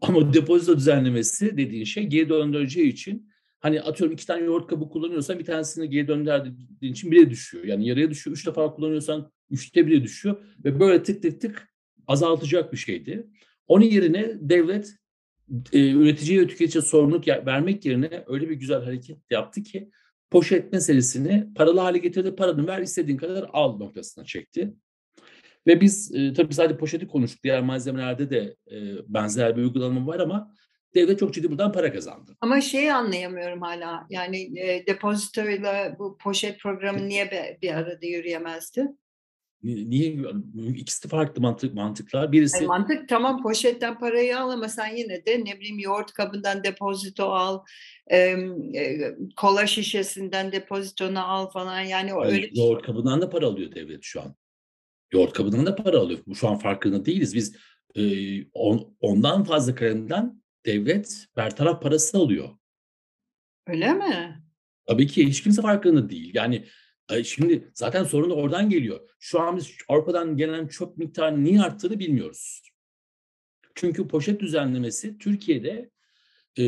Ama 0.02 0.34
depozito 0.34 0.78
düzenlemesi 0.78 1.58
dediğin 1.58 1.84
şey 1.84 2.04
geri 2.04 2.30
döndüreceği 2.30 2.88
için 2.88 3.30
hani 3.66 3.82
atıyorum 3.82 4.14
iki 4.14 4.28
tane 4.28 4.46
yoğurt 4.46 4.68
kabı 4.68 4.90
kullanıyorsan 4.90 5.40
bir 5.40 5.46
tanesini 5.46 5.90
geri 5.90 6.08
döndürdüğün 6.08 6.92
için 6.92 7.12
bile 7.12 7.30
düşüyor. 7.30 7.64
Yani 7.64 7.88
yarıya 7.88 8.10
düşüyor. 8.10 8.38
Üç 8.38 8.48
defa 8.48 8.74
kullanıyorsan 8.74 9.32
üçte 9.50 9.88
bile 9.88 10.04
düşüyor. 10.04 10.44
Ve 10.66 10.80
böyle 10.80 11.04
tık 11.04 11.22
tık 11.22 11.42
tık 11.42 11.68
azaltacak 12.08 12.74
bir 12.74 12.78
şeydi. 12.78 13.28
Onun 13.68 13.86
yerine 13.86 14.32
devlet 14.40 14.96
e, 15.74 15.92
üreticiye 15.92 16.42
ve 16.42 16.48
tüketiciye 16.48 16.82
sorumluluk 16.82 17.28
vermek 17.28 17.86
yerine 17.86 18.24
öyle 18.28 18.50
bir 18.50 18.56
güzel 18.56 18.84
hareket 18.84 19.18
yaptı 19.30 19.64
ki 19.64 19.90
poşet 20.32 20.74
meselesini 20.74 21.54
paralı 21.56 21.80
hale 21.80 21.98
getirdi. 21.98 22.36
Paranı 22.36 22.68
ver 22.68 22.82
istediğin 22.82 23.18
kadar 23.18 23.50
al 23.54 23.78
noktasına 23.78 24.26
çekti. 24.26 24.74
Ve 25.68 25.82
biz 25.82 26.16
e, 26.16 26.34
tabii 26.34 26.54
sadece 26.54 26.78
poşeti 26.78 27.08
konuştuk. 27.08 27.44
Diğer 27.44 27.62
malzemelerde 27.62 28.30
de 28.30 28.56
e, 28.72 28.78
benzer 29.08 29.58
bir 29.58 29.62
uygulama 29.62 30.08
var 30.08 30.20
ama 30.20 30.56
devlet 30.96 31.20
çok 31.20 31.34
ciddi 31.34 31.52
buradan 31.52 31.72
para 31.72 31.94
kazandı. 31.94 32.38
Ama 32.42 32.62
şeyi 32.62 32.94
anlayamıyorum 32.94 33.62
hala. 33.62 34.08
Yani 34.10 34.60
e, 34.60 34.88
depozitoyla 34.88 35.96
bu 36.00 36.18
poşet 36.18 36.60
programı 36.60 37.08
niye 37.08 37.32
be, 37.32 37.58
bir 37.62 37.70
arada 37.70 38.06
yürüyemezdi? 38.06 38.88
Niye? 39.64 40.18
İkisi 40.76 41.08
farklı 41.08 41.42
mantık 41.42 41.74
mantıklar. 41.74 42.32
Birisi 42.32 42.58
Yani 42.58 42.68
mantık 42.68 43.10
tamam 43.10 43.44
poşetten 43.44 44.00
parayı 44.00 44.40
al 44.40 44.50
ama 44.50 44.70
sen 44.70 44.96
yine 44.96 45.26
de 45.26 45.46
ne 45.46 45.60
bileyim 45.60 45.80
yoğurt 45.80 46.14
kabından 46.14 46.64
depozito 46.64 47.24
al, 47.24 47.64
e, 48.08 48.18
e, 48.18 49.16
kola 49.36 49.68
şişesinden 49.68 50.52
depozitonu 50.52 51.32
al 51.32 51.50
falan 51.50 51.82
yani 51.82 52.14
o 52.14 52.26
öyle 52.26 52.42
şey. 52.42 52.52
yoğurt 52.54 52.86
kabından 52.86 53.22
da 53.22 53.30
para 53.30 53.46
alıyor 53.48 53.76
devlet 53.76 54.04
şu 54.04 54.22
an. 54.22 54.36
Yoğurt 55.14 55.34
kabından 55.34 55.66
da 55.66 55.76
para 55.76 55.98
alıyor. 56.00 56.20
Şu 56.34 56.48
an 56.48 56.58
farkında 56.58 57.06
değiliz. 57.06 57.36
Biz 57.36 57.56
e, 57.96 58.04
on, 58.54 58.96
ondan 59.00 59.44
fazla 59.44 59.76
kalemden 59.76 60.42
devlet 60.66 61.28
bertaraf 61.38 61.82
parası 61.82 62.18
alıyor. 62.18 62.50
Öyle 63.68 63.94
mi? 63.94 64.44
Tabii 64.88 65.08
ki 65.08 65.28
hiç 65.28 65.44
kimse 65.44 65.62
farkında 65.62 66.10
değil. 66.10 66.32
Yani 66.34 66.66
e, 67.12 67.24
şimdi 67.24 67.72
zaten 67.74 68.04
sorun 68.04 68.30
da 68.30 68.34
oradan 68.34 68.70
geliyor. 68.70 69.10
Şu 69.20 69.40
an 69.40 69.58
biz 69.58 69.72
Avrupa'dan 69.88 70.38
gelen 70.38 70.68
çöp 70.68 70.98
miktarını 70.98 71.44
niye 71.44 71.62
arttığını 71.62 72.00
bilmiyoruz. 72.00 72.62
Çünkü 73.76 74.08
poşet 74.08 74.40
düzenlemesi 74.40 75.18
Türkiye'de 75.18 75.90
e, 76.58 76.66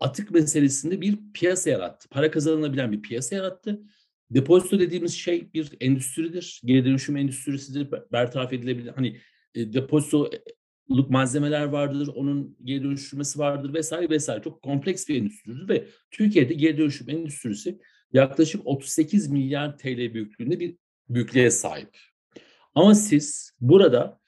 atık 0.00 0.30
meselesinde 0.30 1.00
bir 1.00 1.18
piyasa 1.34 1.70
yarattı. 1.70 2.08
Para 2.08 2.30
kazanılabilen 2.30 2.92
bir 2.92 3.02
piyasa 3.02 3.36
yarattı. 3.36 3.82
Depozito 4.30 4.78
dediğimiz 4.78 5.14
şey 5.14 5.52
bir 5.54 5.72
endüstridir. 5.80 6.60
Geri 6.64 6.84
dönüşüm 6.84 7.16
endüstrisidir. 7.16 7.92
Bertaraf 8.12 8.52
edilebilir. 8.52 8.92
Hani 8.94 9.20
e, 9.54 9.72
depozitoluk 9.72 10.34
malzemeler 10.88 11.64
vardır. 11.64 12.08
Onun 12.14 12.56
geri 12.64 12.82
dönüştürmesi 12.82 13.38
vardır 13.38 13.74
vesaire 13.74 14.10
vesaire. 14.10 14.42
Çok 14.42 14.62
kompleks 14.62 15.08
bir 15.08 15.20
endüstridir 15.20 15.68
ve 15.68 15.88
Türkiye'de 16.10 16.54
geri 16.54 16.78
dönüşüm 16.78 17.10
endüstrisi 17.10 17.78
yaklaşık 18.12 18.66
38 18.66 19.28
milyar 19.28 19.78
TL 19.78 20.14
büyüklüğünde 20.14 20.60
bir 20.60 20.76
büyüklüğe 21.08 21.50
sahip. 21.50 21.98
Ama 22.74 22.94
siz 22.94 23.52
burada 23.60 24.20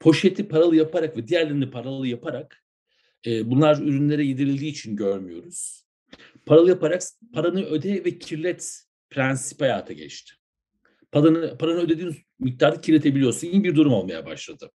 poşeti 0.00 0.48
paralı 0.48 0.76
yaparak 0.76 1.16
ve 1.16 1.28
diğerlerini 1.28 1.70
paralı 1.70 2.08
yaparak 2.08 2.64
e, 3.26 3.50
bunlar 3.50 3.78
ürünlere 3.78 4.24
yedirildiği 4.24 4.70
için 4.70 4.96
görmüyoruz. 4.96 5.84
Paralı 6.46 6.68
yaparak 6.68 7.02
paranı 7.34 7.64
öde 7.64 8.04
ve 8.04 8.18
kirlet 8.18 8.84
prensip 9.10 9.60
hayata 9.60 9.92
geçti. 9.92 10.34
Paranı, 11.12 11.58
paranı 11.58 11.80
ödediğin 11.80 12.16
miktarda 12.38 12.80
kirletebiliyorsun 12.80 13.50
gibi 13.50 13.64
bir 13.64 13.76
durum 13.76 13.92
olmaya 13.92 14.26
başladı. 14.26 14.70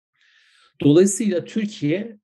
Dolayısıyla 0.82 1.46
Türkiye 1.46 2.20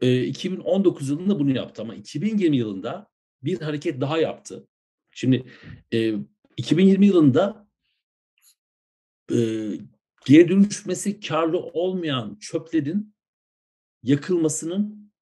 e, 0.00 0.24
2019 0.24 1.08
yılında 1.08 1.38
bunu 1.38 1.56
yaptı 1.56 1.82
ama 1.82 1.94
2020 1.94 2.56
yılında 2.56 3.08
bir 3.42 3.60
hareket 3.60 4.00
daha 4.00 4.18
yaptı. 4.18 4.68
Şimdi 5.10 5.52
e, 5.92 6.14
2020 6.56 7.06
yılında 7.06 7.68
e, 9.30 9.36
geri 10.26 10.48
dönüşmesi 10.48 11.20
karlı 11.20 11.58
olmayan 11.58 12.36
çöplerin 12.40 13.14
yakılmasının 14.02 15.12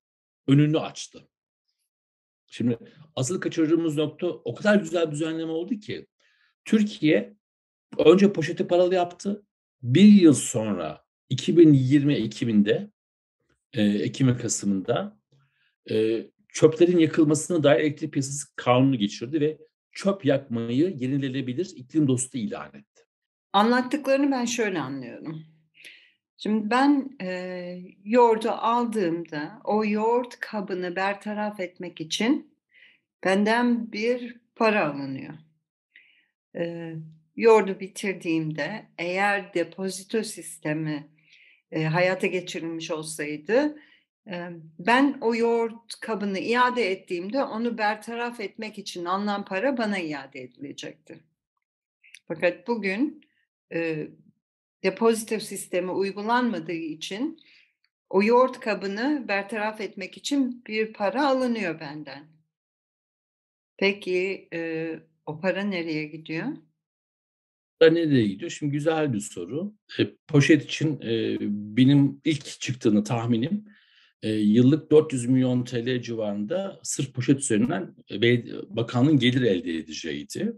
önünü 0.46 0.78
açtı. 0.78 1.28
Şimdi 2.46 2.78
asıl 3.16 3.40
kaçırdığımız 3.40 3.96
nokta 3.96 4.26
o 4.26 4.54
kadar 4.54 4.76
güzel 4.76 5.06
bir 5.06 5.12
düzenleme 5.12 5.52
oldu 5.52 5.74
ki 5.74 6.06
Türkiye 6.64 7.36
önce 7.98 8.32
poşeti 8.32 8.66
paralı 8.66 8.94
yaptı. 8.94 9.46
Bir 9.82 10.08
yıl 10.08 10.34
sonra 10.34 11.01
2020 11.32 12.14
Ekim'inde 12.14 12.90
e, 13.72 13.82
Ekim 13.82 14.38
Kasım'ında 14.38 15.18
e, 15.90 16.26
çöplerin 16.48 16.98
yakılmasına 16.98 17.62
dair 17.62 17.80
elektrik 17.80 18.12
piyasası 18.12 18.56
kanunu 18.56 18.98
geçirdi 18.98 19.40
ve 19.40 19.58
çöp 19.92 20.24
yakmayı 20.24 20.96
yenilenebilir 20.98 21.72
iklim 21.76 22.08
dostu 22.08 22.38
ilan 22.38 22.68
etti. 22.68 23.02
Anlattıklarını 23.52 24.30
ben 24.30 24.44
şöyle 24.44 24.80
anlıyorum. 24.80 25.42
Şimdi 26.36 26.70
ben 26.70 27.16
e, 27.22 27.78
yoğurdu 28.04 28.50
aldığımda 28.50 29.60
o 29.64 29.84
yoğurt 29.84 30.40
kabını 30.40 30.96
bertaraf 30.96 31.60
etmek 31.60 32.00
için 32.00 32.56
benden 33.24 33.92
bir 33.92 34.36
para 34.54 34.90
alınıyor. 34.90 35.34
E, 36.56 36.94
yoğurdu 37.36 37.80
bitirdiğimde 37.80 38.86
eğer 38.98 39.54
depozito 39.54 40.22
sistemi 40.22 41.11
e, 41.72 41.84
hayata 41.84 42.26
geçirilmiş 42.26 42.90
olsaydı 42.90 43.78
e, 44.26 44.48
ben 44.78 45.18
o 45.20 45.34
yoğurt 45.34 46.00
kabını 46.00 46.38
iade 46.38 46.90
ettiğimde 46.90 47.44
onu 47.44 47.78
bertaraf 47.78 48.40
etmek 48.40 48.78
için 48.78 49.04
alınan 49.04 49.44
para 49.44 49.78
bana 49.78 49.98
iade 49.98 50.40
edilecekti. 50.40 51.20
Fakat 52.28 52.68
bugün 52.68 53.26
e, 53.72 54.08
depozito 54.82 55.38
sistemi 55.38 55.90
uygulanmadığı 55.90 56.72
için 56.72 57.40
o 58.10 58.22
yoğurt 58.22 58.60
kabını 58.60 59.24
bertaraf 59.28 59.80
etmek 59.80 60.16
için 60.16 60.64
bir 60.66 60.92
para 60.92 61.28
alınıyor 61.28 61.80
benden. 61.80 62.26
Peki 63.76 64.48
e, 64.52 64.92
o 65.26 65.40
para 65.40 65.62
nereye 65.62 66.04
gidiyor? 66.04 66.46
Nereye 67.86 68.26
gidiyor? 68.26 68.50
Şimdi 68.50 68.72
güzel 68.72 69.12
bir 69.12 69.20
soru. 69.20 69.74
E, 69.98 70.06
poşet 70.28 70.64
için 70.64 71.00
e, 71.00 71.36
benim 71.76 72.20
ilk 72.24 72.44
çıktığını 72.44 73.04
tahminim 73.04 73.64
e, 74.22 74.32
yıllık 74.32 74.90
400 74.90 75.26
milyon 75.26 75.64
TL 75.64 76.02
civarında 76.02 76.80
sırf 76.82 77.14
poşet 77.14 77.40
üzerinden 77.40 77.94
e, 78.10 78.44
bakanlığın 78.76 79.18
gelir 79.18 79.42
elde 79.42 79.78
edeceğiydi. 79.78 80.52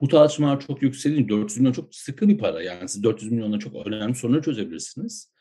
Bu 0.00 0.08
tartışmalar 0.08 0.60
çok 0.60 0.82
yükselince 0.82 1.28
400 1.28 1.58
milyon 1.58 1.72
çok 1.72 1.94
sıkı 1.94 2.28
bir 2.28 2.38
para. 2.38 2.62
Yani 2.62 2.88
siz 2.88 3.02
400 3.02 3.32
milyonla 3.32 3.58
çok 3.58 3.86
önemli 3.86 4.14
sorunları 4.14 4.42
çözebilirsiniz. 4.42 5.32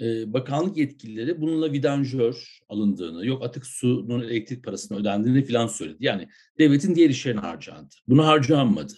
Ee, 0.00 0.32
bakanlık 0.32 0.76
yetkilileri 0.76 1.40
bununla 1.40 1.72
vidanjör 1.72 2.58
alındığını, 2.68 3.26
yok 3.26 3.42
atık 3.42 3.66
suyun 3.66 4.20
elektrik 4.20 4.64
parasını 4.64 4.98
ödendiğini 4.98 5.44
falan 5.44 5.66
söyledi. 5.66 5.96
Yani 6.00 6.28
devletin 6.58 6.94
diğer 6.94 7.10
işlerine 7.10 7.40
harcandı. 7.40 7.94
Bunu 8.08 8.26
harcanmadı. 8.26 8.92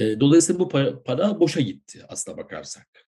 Ee, 0.00 0.20
dolayısıyla 0.20 0.60
bu 0.60 0.68
para, 0.68 1.02
para 1.02 1.40
boşa 1.40 1.60
gitti 1.60 2.02
aslına 2.08 2.36
bakarsak. 2.36 3.06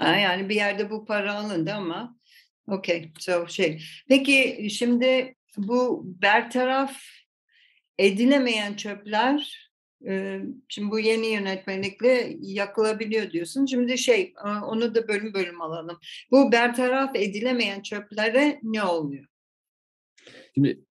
Yani 0.00 0.48
bir 0.48 0.54
yerde 0.54 0.90
bu 0.90 1.04
para 1.04 1.34
alındı 1.34 1.72
ama 1.72 2.18
okey. 2.66 3.12
So 3.18 3.48
şey. 3.48 3.82
Peki 4.08 4.68
şimdi 4.70 5.34
bu 5.56 6.02
bertaraf 6.22 7.02
edilemeyen 7.98 8.74
çöpler 8.74 9.70
şimdi 10.68 10.90
bu 10.90 10.98
yeni 10.98 11.26
yönetmelikle 11.26 12.36
yakılabiliyor 12.40 13.30
diyorsun. 13.30 13.66
Şimdi 13.66 13.98
şey 13.98 14.34
onu 14.44 14.94
da 14.94 15.08
bölüm 15.08 15.34
bölüm 15.34 15.60
alalım. 15.60 15.98
Bu 16.30 16.52
bertaraf 16.52 17.16
edilemeyen 17.16 17.82
çöplere 17.82 18.60
ne 18.62 18.82
oluyor? 18.82 19.26
Şimdi 20.54 20.84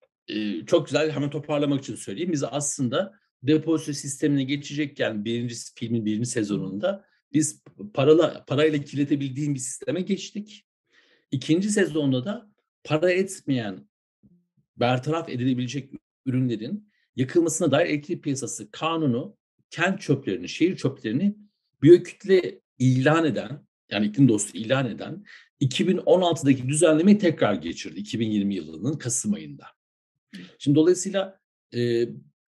çok 0.67 0.85
güzel 0.85 1.11
hemen 1.11 1.29
toparlamak 1.29 1.79
için 1.79 1.95
söyleyeyim. 1.95 2.31
Biz 2.31 2.43
aslında 2.43 3.20
depozito 3.43 3.93
sistemine 3.93 4.43
geçecekken 4.43 5.25
birinci 5.25 5.55
filmin 5.75 6.05
birinci 6.05 6.29
sezonunda 6.29 7.05
biz 7.33 7.63
paralı 7.93 8.43
parayla 8.47 8.79
kirletebildiğim 8.79 9.53
bir 9.53 9.59
sisteme 9.59 10.01
geçtik. 10.01 10.65
İkinci 11.31 11.69
sezonda 11.69 12.25
da 12.25 12.51
para 12.83 13.11
etmeyen 13.11 13.89
bertaraf 14.77 15.29
edilebilecek 15.29 15.93
ürünlerin 16.25 16.91
yakılmasına 17.15 17.71
dair 17.71 17.85
elektrik 17.89 18.23
piyasası 18.23 18.71
kanunu 18.71 19.37
kent 19.69 20.01
çöplerini, 20.01 20.49
şehir 20.49 20.75
çöplerini 20.75 21.35
biyokütle 21.83 22.61
ilan 22.79 23.25
eden, 23.25 23.67
yani 23.89 24.05
iklim 24.05 24.29
dostu 24.29 24.57
ilan 24.57 24.87
eden 24.87 25.25
2016'daki 25.61 26.69
düzenlemeyi 26.69 27.17
tekrar 27.17 27.53
geçirdi 27.53 27.99
2020 27.99 28.55
yılının 28.55 28.97
Kasım 28.97 29.33
ayında. 29.33 29.65
Şimdi 30.59 30.75
dolayısıyla 30.75 31.39
e, 31.75 32.07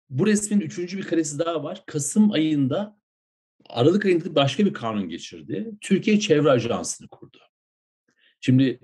bu 0.09 0.27
resmin 0.27 0.59
üçüncü 0.59 0.97
bir 0.97 1.03
karesi 1.03 1.39
daha 1.39 1.63
var. 1.63 1.83
Kasım 1.85 2.31
ayında 2.31 2.99
Aralık 3.69 4.05
ayında 4.05 4.35
başka 4.35 4.65
bir 4.65 4.73
kanun 4.73 5.09
geçirdi. 5.09 5.71
Türkiye 5.81 6.19
Çevre 6.19 6.49
Ajansı'nı 6.49 7.07
kurdu. 7.07 7.37
Şimdi 8.39 8.79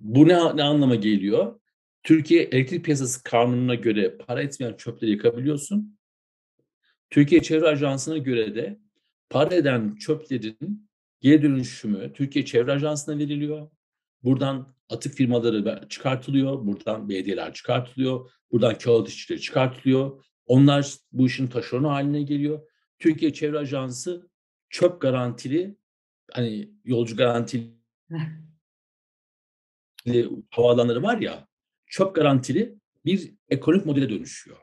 bu 0.00 0.28
ne, 0.28 0.56
ne 0.56 0.62
anlama 0.62 0.94
geliyor? 0.94 1.60
Türkiye 2.02 2.42
Elektrik 2.42 2.84
Piyasası 2.84 3.22
Kanunu'na 3.22 3.74
göre 3.74 4.16
para 4.16 4.42
etmeyen 4.42 4.76
çöpleri 4.76 5.10
yıkabiliyorsun. 5.10 5.98
Türkiye 7.10 7.42
Çevre 7.42 7.66
Ajansı'na 7.66 8.18
göre 8.18 8.54
de 8.54 8.78
para 9.30 9.54
eden 9.54 9.96
çöplerin 9.96 10.88
geri 11.20 11.42
dönüşümü 11.42 12.12
Türkiye 12.12 12.44
Çevre 12.44 12.72
Ajansı'na 12.72 13.18
veriliyor. 13.18 13.70
Buradan 14.22 14.74
atık 14.92 15.14
firmaları 15.14 15.88
çıkartılıyor, 15.88 16.66
buradan 16.66 17.08
belediyeler 17.08 17.54
çıkartılıyor, 17.54 18.30
buradan 18.52 18.78
kağıt 18.78 19.08
işçileri 19.08 19.40
çıkartılıyor. 19.40 20.24
Onlar 20.46 20.94
bu 21.12 21.26
işin 21.26 21.46
taşeronu 21.46 21.90
haline 21.90 22.22
geliyor. 22.22 22.60
Türkiye 22.98 23.32
Çevre 23.32 23.58
Ajansı 23.58 24.30
çöp 24.70 25.00
garantili, 25.00 25.76
hani 26.32 26.70
yolcu 26.84 27.16
garantili 27.16 27.70
havaalanları 30.50 31.02
var 31.02 31.18
ya, 31.18 31.48
çöp 31.86 32.14
garantili 32.14 32.78
bir 33.04 33.34
ekonomik 33.48 33.86
modele 33.86 34.10
dönüşüyor. 34.10 34.56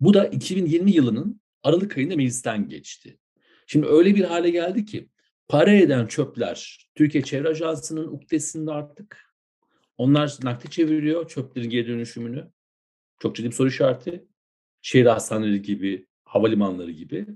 Bu 0.00 0.14
da 0.14 0.26
2020 0.26 0.90
yılının 0.90 1.40
Aralık 1.62 1.96
ayında 1.96 2.16
meclisten 2.16 2.68
geçti. 2.68 3.18
Şimdi 3.66 3.86
öyle 3.86 4.14
bir 4.14 4.24
hale 4.24 4.50
geldi 4.50 4.84
ki 4.84 5.08
para 5.48 5.72
eden 5.72 6.06
çöpler 6.06 6.88
Türkiye 6.94 7.24
Çevre 7.24 7.48
Ajansı'nın 7.48 8.08
ukdesinde 8.08 8.70
artık. 8.70 9.27
Onlar 9.98 10.36
nakde 10.42 10.70
çeviriyor 10.70 11.28
çöplerin 11.28 11.70
geri 11.70 11.88
dönüşümünü. 11.88 12.50
Çok 13.18 13.36
ciddi 13.36 13.46
bir 13.46 13.54
soru 13.54 13.68
işareti. 13.68 14.24
Şehir 14.82 15.06
hastaneleri 15.06 15.62
gibi, 15.62 16.06
havalimanları 16.24 16.90
gibi. 16.90 17.26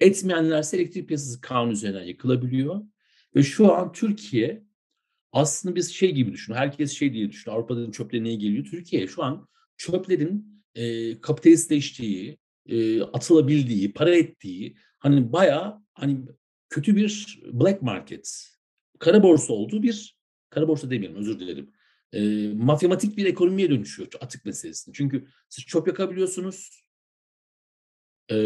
Etmeyenlerse 0.00 0.76
elektrik 0.76 1.08
piyasası 1.08 1.40
kanun 1.40 1.70
üzerinden 1.70 2.04
yıkılabiliyor. 2.04 2.80
Ve 3.36 3.42
şu 3.42 3.74
an 3.74 3.92
Türkiye 3.92 4.64
aslında 5.32 5.74
biz 5.74 5.92
şey 5.92 6.12
gibi 6.12 6.32
düşün. 6.32 6.54
Herkes 6.54 6.92
şey 6.92 7.12
diye 7.12 7.30
düşün. 7.30 7.50
Avrupa'da 7.50 7.92
çöpler 7.92 8.22
niye 8.22 8.34
geliyor? 8.34 8.64
Türkiye 8.64 9.06
şu 9.06 9.24
an 9.24 9.48
çöplerin 9.76 10.62
e, 10.74 11.20
kapitalistleştiği, 11.20 12.38
e, 12.66 13.02
atılabildiği, 13.02 13.92
para 13.92 14.16
ettiği 14.16 14.76
hani 14.98 15.32
bayağı 15.32 15.82
hani 15.94 16.18
kötü 16.68 16.96
bir 16.96 17.40
black 17.52 17.82
market, 17.82 18.48
kara 18.98 19.22
borsa 19.22 19.52
olduğu 19.52 19.82
bir, 19.82 20.16
kara 20.50 20.68
borsa 20.68 20.90
demiyorum 20.90 21.18
özür 21.18 21.40
dilerim. 21.40 21.70
E, 22.16 22.48
mafyamatik 22.54 23.16
bir 23.16 23.26
ekonomiye 23.26 23.70
dönüşüyor 23.70 24.08
atık 24.20 24.44
meselesinde. 24.44 24.96
Çünkü 24.96 25.26
siz 25.48 25.64
çöp 25.64 25.86
yakabiliyorsunuz, 25.86 26.82
e, 28.30 28.36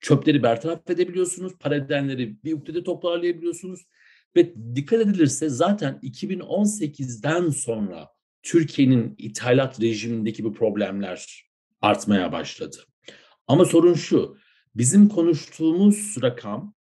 çöpleri 0.00 0.42
bertaraf 0.42 0.90
edebiliyorsunuz, 0.90 1.52
para 1.60 1.76
edenleri 1.76 2.44
bir 2.44 2.52
uktede 2.52 2.84
toparlayabiliyorsunuz. 2.84 3.86
Ve 4.36 4.54
dikkat 4.76 5.00
edilirse 5.00 5.48
zaten 5.48 5.98
2018'den 6.02 7.50
sonra 7.50 8.08
Türkiye'nin 8.42 9.14
ithalat 9.18 9.80
rejimindeki 9.80 10.44
bu 10.44 10.52
problemler 10.52 11.50
artmaya 11.82 12.32
başladı. 12.32 12.76
Ama 13.46 13.64
sorun 13.64 13.94
şu, 13.94 14.38
bizim 14.74 15.08
konuştuğumuz 15.08 16.22
rakam, 16.22 16.74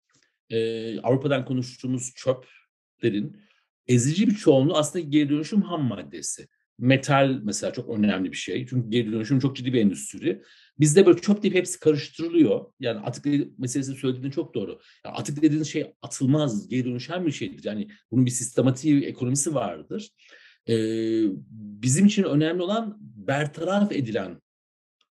e, 0.50 1.00
Avrupa'dan 1.00 1.44
konuştuğumuz 1.44 2.12
çöplerin 2.14 3.42
ezici 3.88 4.26
bir 4.26 4.34
çoğunluğu 4.34 4.76
aslında 4.76 5.04
geri 5.04 5.28
dönüşüm 5.28 5.62
ham 5.62 5.82
maddesi. 5.82 6.48
Metal 6.78 7.40
mesela 7.42 7.72
çok 7.72 7.88
önemli 7.98 8.32
bir 8.32 8.36
şey. 8.36 8.66
Çünkü 8.66 8.90
geri 8.90 9.12
dönüşüm 9.12 9.40
çok 9.40 9.56
ciddi 9.56 9.72
bir 9.72 9.80
endüstri. 9.80 10.42
Bizde 10.80 11.06
böyle 11.06 11.20
çöp 11.20 11.42
deyip 11.42 11.56
hepsi 11.56 11.80
karıştırılıyor. 11.80 12.64
Yani 12.80 13.00
atık 13.00 13.26
meselesi 13.58 13.94
söylediğin 13.94 14.30
çok 14.30 14.54
doğru. 14.54 14.80
Yani 15.04 15.16
atık 15.16 15.42
dediğin 15.42 15.62
şey 15.62 15.92
atılmaz, 16.02 16.68
geri 16.68 16.84
dönüşen 16.84 17.26
bir 17.26 17.32
şeydir. 17.32 17.64
Yani 17.64 17.88
bunun 18.10 18.26
bir 18.26 18.30
sistematik 18.30 19.04
ekonomisi 19.04 19.54
vardır. 19.54 20.10
Ee, 20.68 20.74
bizim 21.50 22.06
için 22.06 22.22
önemli 22.22 22.62
olan 22.62 22.98
bertaraf 23.00 23.92
edilen 23.92 24.42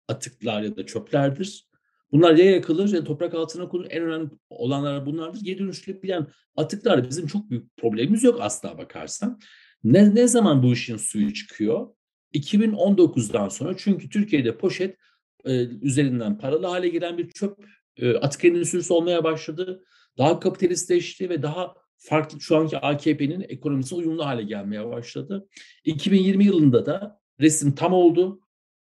atıklar 0.08 0.62
ya 0.62 0.76
da 0.76 0.86
çöplerdir. 0.86 1.67
Bunlar 2.12 2.34
ya 2.34 2.50
yakılır 2.50 2.92
ya 2.92 3.04
toprak 3.04 3.34
altına 3.34 3.68
konur. 3.68 3.86
En 3.90 4.02
önemli 4.02 4.30
olanlar 4.50 5.06
bunlardır. 5.06 5.40
Geri 5.40 5.58
dönüştürülebilen 5.58 6.26
atıklar 6.56 7.10
bizim 7.10 7.26
çok 7.26 7.50
büyük 7.50 7.76
problemimiz 7.76 8.24
yok 8.24 8.40
asla 8.40 8.78
bakarsan. 8.78 9.40
Ne, 9.84 10.14
ne 10.14 10.28
zaman 10.28 10.62
bu 10.62 10.72
işin 10.72 10.96
suyu 10.96 11.34
çıkıyor? 11.34 11.88
2019'dan 12.34 13.48
sonra 13.48 13.76
çünkü 13.76 14.08
Türkiye'de 14.08 14.56
poşet 14.56 14.96
e, 15.44 15.64
üzerinden 15.64 16.38
paralı 16.38 16.66
hale 16.66 16.88
gelen 16.88 17.18
bir 17.18 17.30
çöp 17.30 17.58
e, 17.96 18.16
atık 18.16 18.44
endüstrisi 18.44 18.92
olmaya 18.92 19.24
başladı. 19.24 19.84
Daha 20.18 20.40
kapitalistleşti 20.40 21.30
ve 21.30 21.42
daha 21.42 21.74
farklı 21.96 22.40
şu 22.40 22.56
anki 22.56 22.78
AKP'nin 22.78 23.40
ekonomisine 23.48 23.98
uyumlu 23.98 24.26
hale 24.26 24.42
gelmeye 24.42 24.88
başladı. 24.88 25.48
2020 25.84 26.44
yılında 26.44 26.86
da 26.86 27.20
resim 27.40 27.74
tam 27.74 27.92
oldu. 27.92 28.40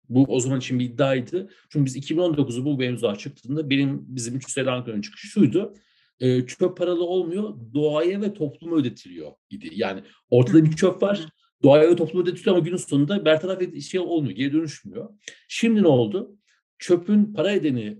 Bu 0.09 0.25
o 0.29 0.41
zaman 0.41 0.59
için 0.59 0.79
bir 0.79 0.85
iddiaydı. 0.85 1.51
Çünkü 1.71 1.85
biz 1.85 1.97
2019'u 1.97 2.65
bu 2.65 2.79
mevzuya 2.79 3.17
çıktığında 3.17 3.71
benim 3.71 4.05
bizim 4.09 4.37
3 4.37 4.51
sene 4.51 4.71
Ankara'nın 4.71 5.01
çıkışı 5.01 5.27
şuydu. 5.27 5.75
E, 6.21 6.47
çöp 6.47 6.77
paralı 6.77 7.05
olmuyor, 7.05 7.55
doğaya 7.75 8.21
ve 8.21 8.35
topluma 8.35 8.77
ödetiliyor 8.77 9.33
idi. 9.51 9.71
Yani 9.73 10.03
ortada 10.31 10.65
bir 10.65 10.73
çöp 10.73 11.03
var, 11.03 11.27
doğaya 11.63 11.91
ve 11.91 11.97
topluma 11.97 12.23
ödetiliyor 12.23 12.57
ama 12.57 12.65
günün 12.65 12.77
sonunda 12.77 13.25
bertaraf 13.25 13.63
şey 13.83 14.01
olmuyor, 14.01 14.37
geri 14.37 14.53
dönüşmüyor. 14.53 15.09
Şimdi 15.49 15.83
ne 15.83 15.89
oldu? 15.89 16.37
Çöpün 16.79 17.35
para 17.35 17.53
edeni 17.53 17.99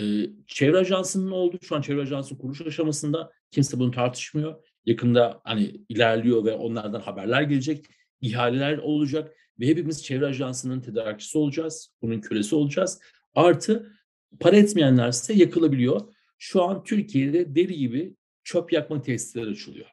e, 0.00 0.04
çevre 0.46 0.78
ajansının 0.78 1.30
oldu. 1.30 1.58
Şu 1.62 1.76
an 1.76 1.80
çevre 1.80 2.00
ajansı 2.00 2.38
kuruluş 2.38 2.60
aşamasında 2.60 3.32
kimse 3.50 3.78
bunu 3.78 3.90
tartışmıyor. 3.90 4.64
Yakında 4.86 5.40
hani 5.44 5.80
ilerliyor 5.88 6.44
ve 6.44 6.52
onlardan 6.52 7.00
haberler 7.00 7.42
gelecek, 7.42 7.86
ihaleler 8.20 8.78
olacak 8.78 9.36
ve 9.60 9.66
hepimiz 9.66 10.04
çevre 10.04 10.26
ajansının 10.26 10.80
tedarikçisi 10.80 11.38
olacağız. 11.38 11.90
Bunun 12.02 12.20
kölesi 12.20 12.54
olacağız. 12.54 13.00
Artı 13.34 13.92
para 14.40 14.56
etmeyenler 14.56 15.08
ise 15.08 15.32
yakılabiliyor. 15.32 16.00
Şu 16.38 16.62
an 16.62 16.84
Türkiye'de 16.84 17.54
deli 17.54 17.76
gibi 17.76 18.16
çöp 18.44 18.72
yakma 18.72 19.02
tesisleri 19.02 19.50
açılıyor. 19.50 19.86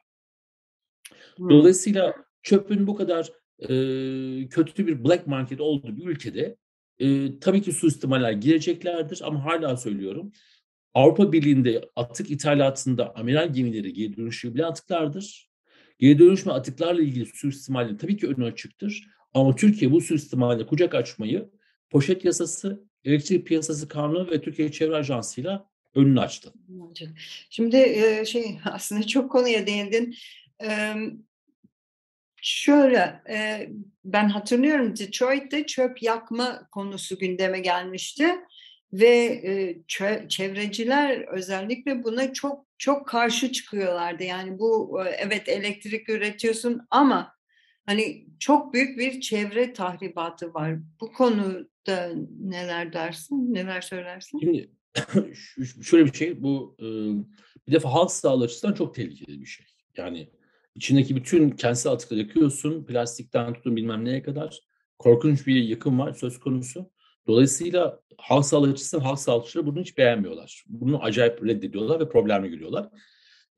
Hmm. 1.36 1.50
Dolayısıyla 1.50 2.14
çöpün 2.42 2.86
bu 2.86 2.96
kadar 2.96 3.32
e, 3.58 3.68
kötü 4.48 4.86
bir 4.86 5.04
black 5.04 5.26
market 5.26 5.60
olduğu 5.60 5.96
bir 5.96 6.06
ülkede 6.06 6.56
e, 6.98 7.38
tabii 7.38 7.62
ki 7.62 7.72
suistimaller 7.72 8.32
gireceklerdir 8.32 9.20
ama 9.24 9.44
hala 9.44 9.76
söylüyorum. 9.76 10.32
Avrupa 10.94 11.32
Birliği'nde 11.32 11.90
atık 11.96 12.30
ithalatında 12.30 13.16
amiral 13.16 13.52
gemileri 13.52 13.92
geri 13.92 14.16
dönüşebilen 14.16 14.64
atıklardır. 14.64 15.50
Geri 15.98 16.18
dönüşme 16.18 16.52
atıklarla 16.52 17.02
ilgili 17.02 17.26
suistimallerin 17.26 17.96
tabii 17.96 18.16
ki 18.16 18.28
önü 18.28 18.44
açıktır. 18.44 19.06
Ama 19.34 19.56
Türkiye 19.56 19.92
bu 19.92 20.00
suistimalle 20.00 20.66
kucak 20.66 20.94
açmayı 20.94 21.50
poşet 21.90 22.24
yasası, 22.24 22.84
elektrik 23.04 23.46
piyasası 23.46 23.88
kanunu 23.88 24.30
ve 24.30 24.40
Türkiye 24.40 24.72
Çevre 24.72 24.96
Ajansı'yla 24.96 25.70
önünü 25.94 26.20
açtı. 26.20 26.52
Şimdi 27.50 27.76
şey 28.26 28.58
aslında 28.64 29.06
çok 29.06 29.32
konuya 29.32 29.66
değindin. 29.66 30.16
Şöyle 32.42 33.22
ben 34.04 34.28
hatırlıyorum 34.28 34.96
Detroit'te 34.96 35.66
çöp 35.66 36.02
yakma 36.02 36.68
konusu 36.70 37.18
gündeme 37.18 37.60
gelmişti 37.60 38.26
ve 38.92 39.42
çevreciler 40.28 41.20
özellikle 41.20 42.04
buna 42.04 42.32
çok 42.32 42.66
çok 42.78 43.08
karşı 43.08 43.52
çıkıyorlardı. 43.52 44.24
Yani 44.24 44.58
bu 44.58 45.00
evet 45.18 45.48
elektrik 45.48 46.08
üretiyorsun 46.08 46.86
ama 46.90 47.34
hani 47.86 48.26
çok 48.38 48.74
büyük 48.74 48.98
bir 48.98 49.20
çevre 49.20 49.72
tahribatı 49.72 50.54
var. 50.54 50.78
Bu 51.00 51.12
konuda 51.12 52.12
neler 52.40 52.92
dersin, 52.92 53.54
neler 53.54 53.80
söylersin? 53.80 54.38
Şimdi 54.38 54.70
şöyle 55.82 56.06
bir 56.06 56.12
şey, 56.12 56.42
bu 56.42 56.76
bir 57.68 57.72
defa 57.72 57.92
halk 57.92 58.10
sağlığı 58.10 58.44
açısından 58.44 58.74
çok 58.74 58.94
tehlikeli 58.94 59.40
bir 59.40 59.46
şey. 59.46 59.66
Yani 59.96 60.30
içindeki 60.74 61.16
bütün 61.16 61.50
kentsel 61.50 61.92
atıkları 61.92 62.20
yakıyorsun, 62.20 62.84
plastikten 62.84 63.54
tutun 63.54 63.76
bilmem 63.76 64.04
neye 64.04 64.22
kadar. 64.22 64.60
Korkunç 64.98 65.46
bir 65.46 65.62
yakın 65.62 65.98
var 65.98 66.12
söz 66.12 66.40
konusu. 66.40 66.90
Dolayısıyla 67.26 68.00
halk 68.18 68.44
sağlığı 68.44 68.70
açısından 68.70 69.04
halk 69.04 69.18
sağlıkçıları 69.18 69.66
bunu 69.66 69.80
hiç 69.80 69.98
beğenmiyorlar. 69.98 70.64
Bunu 70.68 71.02
acayip 71.02 71.44
reddediyorlar 71.44 72.00
ve 72.00 72.08
problemle 72.08 72.48
görüyorlar. 72.48 72.88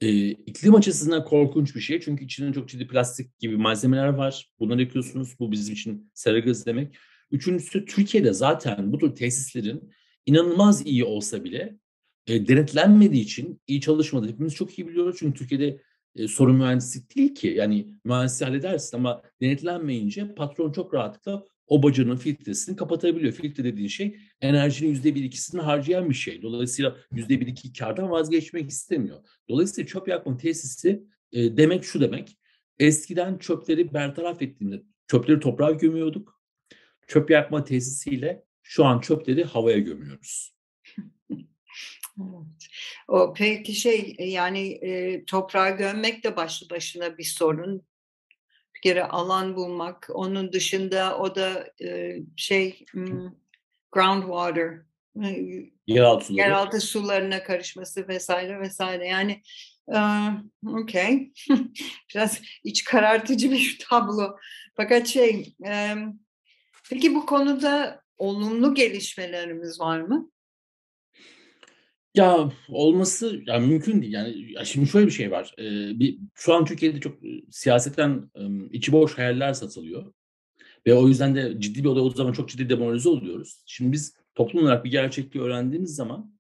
E, 0.00 0.28
iklim 0.28 0.74
açısından 0.74 1.24
korkunç 1.24 1.76
bir 1.76 1.80
şey. 1.80 2.00
Çünkü 2.00 2.24
içinde 2.24 2.52
çok 2.52 2.68
ciddi 2.68 2.86
plastik 2.86 3.38
gibi 3.38 3.56
malzemeler 3.56 4.08
var. 4.08 4.50
Bunları 4.60 4.80
yakıyorsunuz. 4.80 5.38
Bu 5.38 5.52
bizim 5.52 5.74
için 5.74 6.10
sera 6.14 6.38
gazı 6.38 6.66
demek. 6.66 6.96
Üçüncüsü 7.30 7.84
Türkiye'de 7.84 8.32
zaten 8.32 8.92
bu 8.92 8.98
tür 8.98 9.14
tesislerin 9.14 9.92
inanılmaz 10.26 10.86
iyi 10.86 11.04
olsa 11.04 11.44
bile 11.44 11.78
e, 12.26 12.48
denetlenmediği 12.48 13.22
için 13.22 13.60
iyi 13.66 13.80
çalışmadı. 13.80 14.28
Hepimiz 14.28 14.54
çok 14.54 14.78
iyi 14.78 14.88
biliyoruz. 14.88 15.16
Çünkü 15.18 15.38
Türkiye'de 15.38 15.80
e, 16.16 16.28
sorun 16.28 16.56
mühendislik 16.56 17.16
değil 17.16 17.34
ki. 17.34 17.48
Yani 17.48 17.86
mühendislik 18.04 18.48
halledersin 18.48 18.96
ama 18.96 19.22
denetlenmeyince 19.40 20.34
patron 20.34 20.72
çok 20.72 20.94
rahatlıkla 20.94 21.44
o 21.66 21.82
bacanın 21.82 22.16
filtresini 22.16 22.76
kapatabiliyor. 22.76 23.32
Filtre 23.32 23.64
dediğin 23.64 23.88
şey 23.88 24.18
enerjinin 24.40 24.90
yüzde 24.90 25.14
bir 25.14 25.24
ikisini 25.24 25.60
harcayan 25.60 26.10
bir 26.10 26.14
şey. 26.14 26.42
Dolayısıyla 26.42 26.96
yüzde 27.12 27.40
bir 27.40 27.46
iki 27.46 27.72
kardan 27.72 28.10
vazgeçmek 28.10 28.70
istemiyor. 28.70 29.18
Dolayısıyla 29.48 29.86
çöp 29.86 30.08
yakma 30.08 30.36
tesisi 30.36 31.02
e, 31.32 31.56
demek 31.56 31.84
şu 31.84 32.00
demek. 32.00 32.38
Eskiden 32.78 33.38
çöpleri 33.38 33.94
bertaraf 33.94 34.42
ettiğinde 34.42 34.82
çöpleri 35.08 35.40
toprağa 35.40 35.70
gömüyorduk. 35.70 36.40
Çöp 37.06 37.30
yakma 37.30 37.64
tesisiyle 37.64 38.44
şu 38.62 38.84
an 38.84 39.00
çöpleri 39.00 39.44
havaya 39.44 39.78
gömüyoruz. 39.78 40.56
Evet. 42.20 42.66
O 43.08 43.34
peki 43.36 43.74
şey 43.74 44.16
yani 44.18 44.68
e, 44.68 45.24
toprağa 45.24 45.70
gömmek 45.70 46.24
de 46.24 46.36
başlı 46.36 46.70
başına 46.70 47.18
bir 47.18 47.24
sorun. 47.24 47.86
Kere 48.86 49.04
alan 49.04 49.56
bulmak. 49.56 50.08
Onun 50.14 50.52
dışında 50.52 51.18
o 51.18 51.34
da 51.34 51.70
e, 51.82 52.18
şey 52.36 52.84
groundwater 53.92 54.82
yeraltı 55.86 56.26
suları. 56.26 56.40
yeraltı 56.40 56.80
sularına 56.80 57.42
karışması 57.42 58.08
vesaire 58.08 58.60
vesaire. 58.60 59.08
Yani 59.08 59.42
uh, 59.86 60.32
okey. 60.82 61.32
Biraz 62.14 62.40
iç 62.64 62.84
karartıcı 62.84 63.50
bir 63.50 63.78
tablo. 63.90 64.36
Fakat 64.76 65.06
şey 65.06 65.54
peki 66.90 67.14
bu 67.14 67.26
konuda 67.26 68.02
olumlu 68.18 68.74
gelişmelerimiz 68.74 69.80
var 69.80 70.00
mı? 70.00 70.30
Ya 72.16 72.52
olması 72.68 73.42
yani 73.46 73.66
mümkün 73.66 74.02
değil. 74.02 74.12
Yani 74.12 74.52
ya 74.52 74.64
şimdi 74.64 74.86
şöyle 74.86 75.06
bir 75.06 75.12
şey 75.12 75.30
var. 75.30 75.54
Ee, 75.58 76.00
bir 76.00 76.18
şu 76.34 76.54
an 76.54 76.64
Türkiye'de 76.64 77.00
çok 77.00 77.18
siyasetten 77.50 78.30
ım, 78.38 78.72
içi 78.72 78.92
boş 78.92 79.18
hayaller 79.18 79.52
satılıyor. 79.52 80.12
Ve 80.86 80.94
o 80.94 81.08
yüzden 81.08 81.34
de 81.34 81.60
ciddi 81.60 81.84
bir 81.84 81.88
olay 81.88 82.02
olduğu 82.02 82.16
zaman 82.16 82.32
çok 82.32 82.48
ciddi 82.48 82.68
demoralize 82.68 83.08
oluyoruz. 83.08 83.62
Şimdi 83.66 83.92
biz 83.92 84.14
toplum 84.34 84.62
olarak 84.62 84.84
bir 84.84 84.90
gerçekliği 84.90 85.44
öğrendiğimiz 85.44 85.94
zaman 85.94 86.34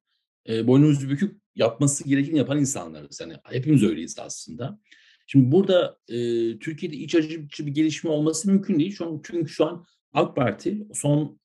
e, 0.48 0.66
boynumuzu 0.66 1.10
büküp 1.10 1.40
yapması 1.54 2.08
gerekeni 2.08 2.38
yapan 2.38 2.58
insanlarız. 2.58 3.20
Yani 3.20 3.34
hepimiz 3.44 3.82
öyleyiz 3.82 4.18
aslında. 4.18 4.80
Şimdi 5.26 5.52
burada 5.52 5.98
e, 6.08 6.18
Türkiye'de 6.58 6.96
iç 6.96 7.14
acıcı 7.14 7.66
bir 7.66 7.74
gelişme 7.74 8.10
olması 8.10 8.50
mümkün 8.50 8.78
değil. 8.78 8.94
Şu 8.96 9.06
an, 9.06 9.20
çünkü 9.24 9.48
şu 9.48 9.66
an 9.66 9.86
AK 10.12 10.36
Parti 10.36 10.86
son 10.94 11.40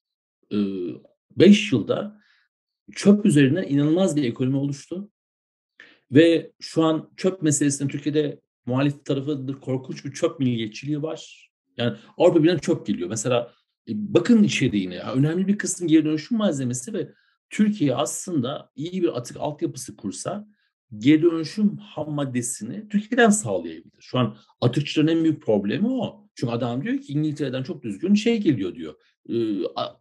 5 0.51 1.73
e, 1.73 1.75
yılda 1.75 2.20
çöp 2.95 3.25
üzerine 3.25 3.67
inanılmaz 3.67 4.15
bir 4.15 4.23
ekonomi 4.23 4.57
oluştu. 4.57 5.09
Ve 6.11 6.51
şu 6.59 6.83
an 6.83 7.09
çöp 7.17 7.41
meselesinde 7.41 7.91
Türkiye'de 7.91 8.41
muhalif 8.65 9.05
tarafı 9.05 9.59
korkunç 9.61 10.05
bir 10.05 10.11
çöp 10.13 10.39
milliyetçiliği 10.39 11.01
var. 11.01 11.51
Yani 11.77 11.97
Avrupa 12.17 12.43
Birliği'ne 12.43 12.59
çöp 12.59 12.85
geliyor. 12.85 13.09
Mesela 13.09 13.53
e, 13.87 13.91
bakın 13.95 14.43
içeriğine. 14.43 14.99
Önemli 14.99 15.47
bir 15.47 15.57
kısım 15.57 15.87
geri 15.87 16.05
dönüşüm 16.05 16.37
malzemesi 16.37 16.93
ve 16.93 17.11
Türkiye 17.49 17.95
aslında 17.95 18.71
iyi 18.75 19.03
bir 19.03 19.17
atık 19.17 19.37
altyapısı 19.39 19.95
kursa 19.95 20.47
geri 20.97 21.21
dönüşüm 21.21 21.77
ham 21.77 22.11
maddesini 22.11 22.89
Türkiye'den 22.89 23.29
sağlayabilir. 23.29 23.91
Şu 23.99 24.19
an 24.19 24.37
atıkçıların 24.61 25.07
en 25.17 25.23
büyük 25.23 25.43
problemi 25.43 25.87
o. 25.87 26.27
Çünkü 26.35 26.53
adam 26.53 26.83
diyor 26.83 26.97
ki 26.97 27.13
İngiltere'den 27.13 27.63
çok 27.63 27.83
düzgün 27.83 28.13
şey 28.13 28.41
geliyor 28.41 28.75
diyor. 28.75 28.95
E, 29.29 29.35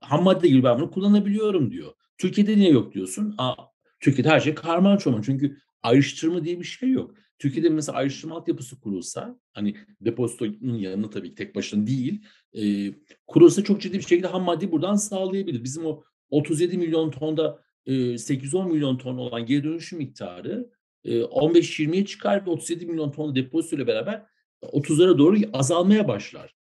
ham 0.01 0.23
madde 0.23 0.49
gibi 0.49 0.65
ben 0.65 0.79
bunu 0.79 0.91
kullanabiliyorum 0.91 1.71
diyor. 1.71 1.93
Türkiye'de 2.21 2.57
niye 2.57 2.71
yok 2.71 2.95
diyorsun? 2.95 3.35
Aa, 3.39 3.55
Türkiye'de 4.01 4.29
her 4.29 4.41
şey 4.41 4.55
karman 4.55 4.97
çorman. 4.97 5.23
Çünkü 5.23 5.57
ayrıştırma 5.83 6.45
diye 6.45 6.59
bir 6.59 6.65
şey 6.65 6.91
yok. 6.91 7.15
Türkiye'de 7.39 7.69
mesela 7.69 7.99
ayrıştırma 7.99 8.37
altyapısı 8.37 8.81
kurulsa, 8.81 9.41
hani 9.53 9.77
depozitonun 10.01 10.79
yanına 10.79 11.11
tabii 11.11 11.29
ki 11.29 11.35
tek 11.35 11.55
başına 11.55 11.87
değil, 11.87 12.25
e, 12.55 12.95
kurulsa 13.27 13.65
çok 13.65 13.81
ciddi 13.81 13.99
bir 13.99 14.03
şekilde 14.03 14.27
ham 14.27 14.43
madde 14.43 14.73
buradan 14.73 14.97
sağlayabilir. 14.97 15.65
Bizim 15.65 15.87
o 15.87 16.03
37 16.31 16.79
milyon 16.79 17.11
tonda 17.11 17.63
e, 17.87 17.93
8-10 17.93 18.73
milyon 18.73 18.99
ton 18.99 19.17
olan 19.17 19.47
geri 19.47 19.65
dönüşüm 19.65 19.99
miktarı 19.99 20.71
e, 21.05 21.21
15-20'ye 21.21 22.07
çıkar 22.07 22.47
ve 22.47 22.51
37 22.51 22.87
milyon 22.87 23.11
ton 23.11 23.35
depozito 23.35 23.77
ile 23.77 23.87
beraber 23.87 24.27
30'lara 24.63 25.19
doğru 25.19 25.37
azalmaya 25.53 26.09
başlar. 26.09 26.55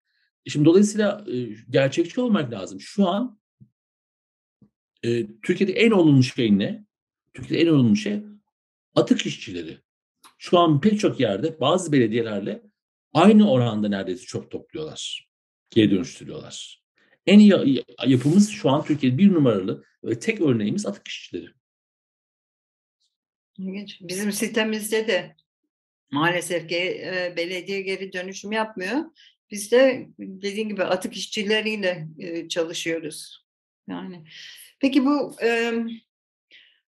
Şimdi 0.48 0.66
dolayısıyla 0.66 1.26
e, 1.34 1.48
gerçekçi 1.70 2.22
olmak 2.22 2.52
lazım. 2.52 2.80
Şu 2.82 3.08
an 3.08 3.39
e, 5.04 5.28
Türkiye'de 5.42 5.74
en 5.74 5.92
olumlu 5.92 6.24
şey 6.24 6.60
ne? 6.60 6.86
Türkiye'de 7.34 7.64
en 7.64 7.74
olumlu 7.74 7.96
şey 7.96 8.20
atık 8.96 9.26
işçileri. 9.26 9.78
Şu 10.38 10.60
an 10.60 10.82
pek 10.82 11.00
çok 11.00 11.20
yerde 11.20 11.60
bazı 11.60 11.92
belediyelerle 11.92 12.62
aynı 13.14 13.52
oranda 13.52 13.90
neredeyse 13.90 14.26
çöp 14.26 14.52
topluyorlar. 14.52 15.30
Geri 15.70 15.92
dönüştürüyorlar. 15.92 16.84
En 17.28 17.40
iyi 17.40 17.84
yapımız 18.06 18.50
şu 18.50 18.70
an 18.70 18.86
Türkiye'de 18.86 19.18
bir 19.18 19.34
numaralı 19.34 19.84
ve 20.04 20.20
tek 20.20 20.42
örneğimiz 20.42 20.86
atık 20.86 21.08
işçileri. 21.08 21.50
Bizim 24.02 24.32
sitemizde 24.32 25.08
de 25.08 25.36
maalesef 26.12 26.70
ki 26.70 26.76
e, 26.78 27.34
belediye 27.38 27.82
geri 27.82 28.14
dönüşüm 28.14 28.52
yapmıyor. 28.52 29.06
Biz 29.52 29.72
de 29.72 30.10
dediğim 30.20 30.70
gibi 30.70 30.84
atık 30.84 31.18
işçileriyle 31.18 32.08
e, 32.20 32.48
çalışıyoruz. 32.48 33.46
Yani 33.88 34.24
peki 34.80 35.06
bu 35.06 35.36
e, 35.44 35.74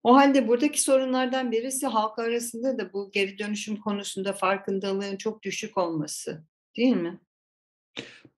o 0.02 0.14
halde 0.14 0.48
buradaki 0.48 0.82
sorunlardan 0.82 1.52
birisi 1.52 1.86
halk 1.86 2.18
arasında 2.18 2.78
da 2.78 2.92
bu 2.92 3.10
geri 3.12 3.38
dönüşüm 3.38 3.76
konusunda 3.76 4.32
farkındalığın 4.32 5.16
çok 5.16 5.42
düşük 5.42 5.78
olması 5.78 6.44
değil 6.76 6.96
mi? 6.96 7.20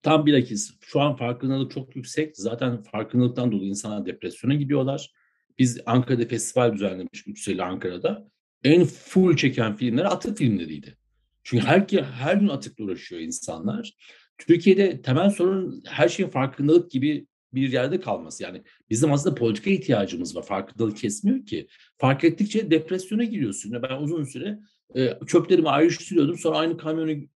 Tam 0.02 0.26
bilakis 0.26 0.74
şu 0.80 1.00
an 1.00 1.16
farkındalık 1.16 1.70
çok 1.70 1.96
yüksek. 1.96 2.36
Zaten 2.36 2.82
farkındalıktan 2.82 3.52
dolayı 3.52 3.68
insanlar 3.68 4.06
depresyona 4.06 4.54
gidiyorlar. 4.54 5.12
Biz 5.58 5.80
Ankara'da 5.86 6.28
festival 6.28 6.72
düzenlemiş 6.72 7.26
3 7.26 7.42
sayılı 7.42 7.64
Ankara'da. 7.64 8.28
En 8.64 8.84
full 8.84 9.36
çeken 9.36 9.76
filmler 9.76 10.04
atık 10.04 10.38
filmleriydi. 10.38 10.96
Çünkü 11.42 11.66
her, 11.66 11.86
her 12.02 12.34
gün 12.34 12.48
atıkla 12.48 12.84
uğraşıyor 12.84 13.20
insanlar. 13.20 13.92
Türkiye'de 14.38 15.02
temel 15.02 15.30
sorun 15.30 15.82
her 15.86 16.08
şeyin 16.08 16.30
farkındalık 16.30 16.90
gibi 16.90 17.26
bir 17.54 17.72
yerde 17.72 18.00
kalması. 18.00 18.42
Yani 18.42 18.62
bizim 18.90 19.12
aslında 19.12 19.34
politika 19.34 19.70
ihtiyacımız 19.70 20.36
var. 20.36 20.42
Farkındalık 20.42 20.96
kesmiyor 20.96 21.46
ki. 21.46 21.68
Fark 21.98 22.24
ettikçe 22.24 22.70
depresyona 22.70 23.24
giriyorsun. 23.24 23.82
Ben 23.82 24.02
uzun 24.02 24.24
süre 24.24 24.58
e, 24.96 25.18
çöplerimi 25.26 25.68
ayrıştırıyordum. 25.68 26.38
Sonra 26.38 26.56
aynı 26.58 26.76
kamyonu 26.76 27.10
e, 27.10 27.28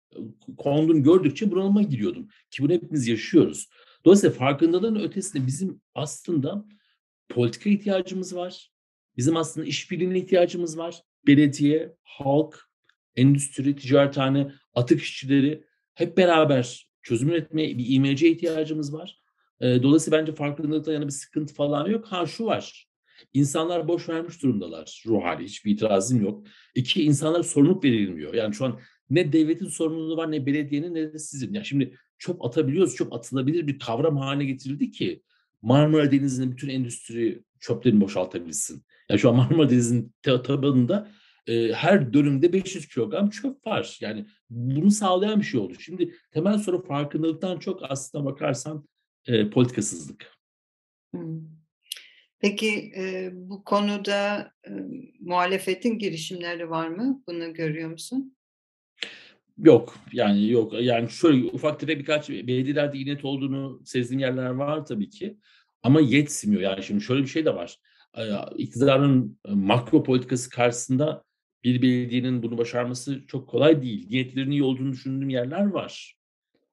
kondum 0.59 1.03
gördükçe 1.03 1.51
bunalıma 1.51 1.83
giriyordum. 1.83 2.29
Ki 2.51 2.63
bunu 2.63 2.73
hepimiz 2.73 3.09
yaşıyoruz. 3.09 3.69
Dolayısıyla 4.05 4.37
farkındalığın 4.37 5.01
ötesinde 5.01 5.47
bizim 5.47 5.81
aslında 5.95 6.65
politika 7.29 7.71
ihtiyacımız 7.71 8.37
var. 8.37 8.71
Bizim 9.17 9.37
aslında 9.37 9.67
işbirliğine 9.67 10.19
ihtiyacımız 10.19 10.79
var. 10.79 11.03
Belediye, 11.27 11.97
halk, 12.03 12.71
endüstri, 13.17 13.77
ticarethane, 13.77 14.53
atık 14.75 15.03
işçileri 15.03 15.65
hep 15.95 16.17
beraber 16.17 16.91
çözüm 17.03 17.29
üretmeye 17.29 17.79
bir 17.79 17.87
imece 17.89 18.29
ihtiyacımız 18.29 18.93
var. 18.93 19.19
Dolayısıyla 19.63 20.21
bence 20.21 20.33
farkındalıkta 20.35 20.93
yana 20.93 21.07
bir 21.07 21.13
sıkıntı 21.13 21.55
falan 21.55 21.89
yok. 21.89 22.07
Ha 22.07 22.27
şu 22.27 22.45
var. 22.45 22.87
İnsanlar 23.35 23.89
boş 23.89 24.09
vermiş 24.09 24.43
durumdalar 24.43 25.03
ruh 25.07 25.23
hali. 25.23 25.45
Hiçbir 25.45 25.71
itirazım 25.71 26.23
yok. 26.23 26.47
İki, 26.75 27.03
insanlara 27.03 27.43
sorumluluk 27.43 27.85
verilmiyor. 27.85 28.35
Yani 28.35 28.55
şu 28.55 28.65
an 28.65 28.79
ne 29.11 29.33
devletin 29.33 29.69
sorumluluğu 29.69 30.17
var 30.17 30.33
ne 30.33 30.47
belediyenin 30.47 30.95
ne 30.95 31.13
de 31.13 31.19
sizin. 31.19 31.55
Yani 31.55 31.67
şimdi 31.67 31.97
çöp 32.19 32.45
atabiliyoruz. 32.45 32.95
Çöp 32.95 33.13
atılabilir 33.13 33.67
bir 33.67 33.79
kavram 33.79 34.17
haline 34.17 34.45
getirildi 34.45 34.91
ki 34.91 35.23
Marmara 35.63 36.13
Denizi'nin 36.13 36.53
bütün 36.53 36.69
endüstri 36.69 37.43
çöplerini 37.61 38.01
boşaltabilsin. 38.01 38.83
Yani 39.09 39.21
şu 39.21 39.29
an 39.29 39.37
Marmara 39.37 39.71
Denizi'nin 39.71 40.15
tabanında 40.23 41.11
e, 41.47 41.73
her 41.73 42.13
dönümde 42.13 42.53
500 42.53 42.89
kilogram 42.89 43.31
çöp 43.31 43.67
var. 43.67 43.99
Yani 44.01 44.27
bunu 44.51 44.91
sağlayan 44.91 45.41
bir 45.41 45.45
şey 45.45 45.61
oldu. 45.61 45.75
Şimdi 45.79 46.15
temel 46.31 46.59
soru 46.59 46.83
farkındalıktan 46.83 47.59
çok 47.59 47.81
aslında 47.91 48.25
bakarsan 48.25 48.89
e, 49.27 49.51
politikasızlık. 49.51 50.37
Peki 52.39 52.93
e, 52.97 53.31
bu 53.33 53.65
konuda 53.65 54.53
e, 54.69 54.71
muhalefetin 55.21 55.99
girişimleri 55.99 56.71
var 56.71 56.89
mı? 56.89 57.23
Bunu 57.27 57.55
görüyor 57.55 57.91
musun? 57.91 58.37
Yok 59.59 59.99
yani 60.13 60.51
yok 60.51 60.73
yani 60.81 61.11
şöyle 61.11 61.47
ufak 61.47 61.81
tefek 61.81 61.99
birkaç 61.99 62.29
belediyelerde 62.29 62.99
inet 62.99 63.25
olduğunu 63.25 63.83
sezdiğim 63.85 64.21
yerler 64.21 64.51
var 64.51 64.87
tabii 64.87 65.11
ki 65.11 65.39
ama 65.83 66.01
yetmiyor 66.01 66.63
yani 66.63 66.83
şimdi 66.83 67.05
şöyle 67.05 67.23
bir 67.23 67.29
şey 67.29 67.45
de 67.45 67.55
var 67.55 67.79
iktidarın 68.57 69.39
makro 69.49 70.03
politikası 70.03 70.51
karşısında 70.51 71.25
bir 71.65 71.83
belediyenin 71.83 72.43
bunu 72.43 72.59
başarması 72.59 73.27
çok 73.27 73.49
kolay 73.49 73.83
değil. 73.83 74.07
Niyetlerinin 74.11 74.51
iyi 74.51 74.63
olduğunu 74.63 74.93
düşündüğüm 74.93 75.29
yerler 75.29 75.67
var. 75.67 76.17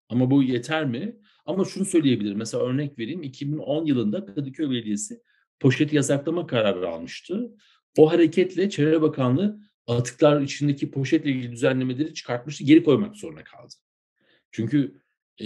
Ama 0.10 0.32
bu 0.32 0.44
yeter 0.44 0.86
mi? 0.86 1.16
Ama 1.46 1.66
şunu 1.66 1.86
söyleyebilirim. 1.86 2.38
Mesela 2.38 2.64
örnek 2.64 3.00
vereyim. 3.00 3.24
2010 3.24 3.86
yılında 3.86 4.26
Kadıköy 4.26 4.70
Belediyesi 4.70 5.22
poşeti 5.60 5.96
yasaklama 5.96 6.48
kararı 6.48 6.90
almıştı. 6.90 7.52
O 7.98 8.12
hareketle 8.12 8.70
Çevre 8.70 9.02
Bakanlığı 9.02 9.60
atıklar 9.88 10.42
içindeki 10.42 10.92
poşetle 10.92 11.30
ilgili 11.30 11.52
düzenlemeleri 11.52 12.14
çıkartmıştı. 12.14 12.64
Geri 12.64 12.84
koymak 12.84 13.16
zorunda 13.16 13.44
kaldı. 13.44 13.74
Çünkü 14.52 15.02
e, 15.40 15.46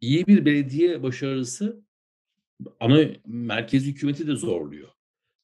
iyi 0.00 0.26
bir 0.26 0.44
belediye 0.44 1.02
başarısı 1.02 1.84
ama 2.80 3.00
merkezi 3.26 3.90
hükümeti 3.90 4.26
de 4.26 4.36
zorluyor. 4.36 4.88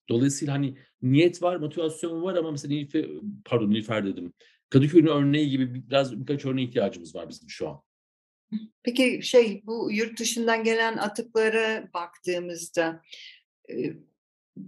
Dolayısıyla 0.08 0.54
hani 0.54 0.76
niyet 1.02 1.42
var, 1.42 1.56
motivasyon 1.56 2.22
var 2.22 2.34
ama 2.34 2.50
mesela 2.50 2.74
Nilüfer, 2.74 3.06
pardon 3.44 3.70
Nilüfer 3.70 4.06
dedim. 4.06 4.32
Kadıköy'ün 4.70 5.06
örneği 5.06 5.50
gibi 5.50 5.74
biraz 5.88 6.20
birkaç 6.20 6.44
örneğe 6.44 6.66
ihtiyacımız 6.66 7.14
var 7.14 7.28
bizim 7.28 7.50
şu 7.50 7.68
an. 7.68 7.82
Peki 8.82 9.20
şey 9.22 9.62
bu 9.66 9.92
yurt 9.92 10.18
dışından 10.18 10.64
gelen 10.64 10.96
atıklara 10.96 11.90
baktığımızda 11.94 13.02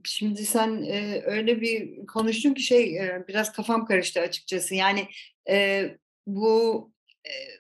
şimdi 0.05 0.47
sen 0.47 0.87
öyle 1.25 1.61
bir 1.61 2.07
konuştun 2.07 2.55
ki 2.55 2.62
şey 2.62 2.99
biraz 3.29 3.53
kafam 3.53 3.85
karıştı 3.87 4.21
açıkçası. 4.21 4.75
Yani 4.75 5.09
bu 6.27 6.92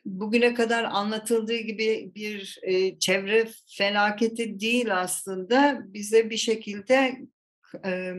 bugüne 0.04 0.54
kadar 0.54 0.84
anlatıldığı 0.84 1.56
gibi 1.56 2.12
bir 2.14 2.58
e, 2.62 2.98
çevre 2.98 3.48
felaketi 3.66 4.60
değil 4.60 5.00
aslında 5.00 5.82
bize 5.86 6.30
bir 6.30 6.36
şekilde 6.36 7.20
e, 7.84 8.14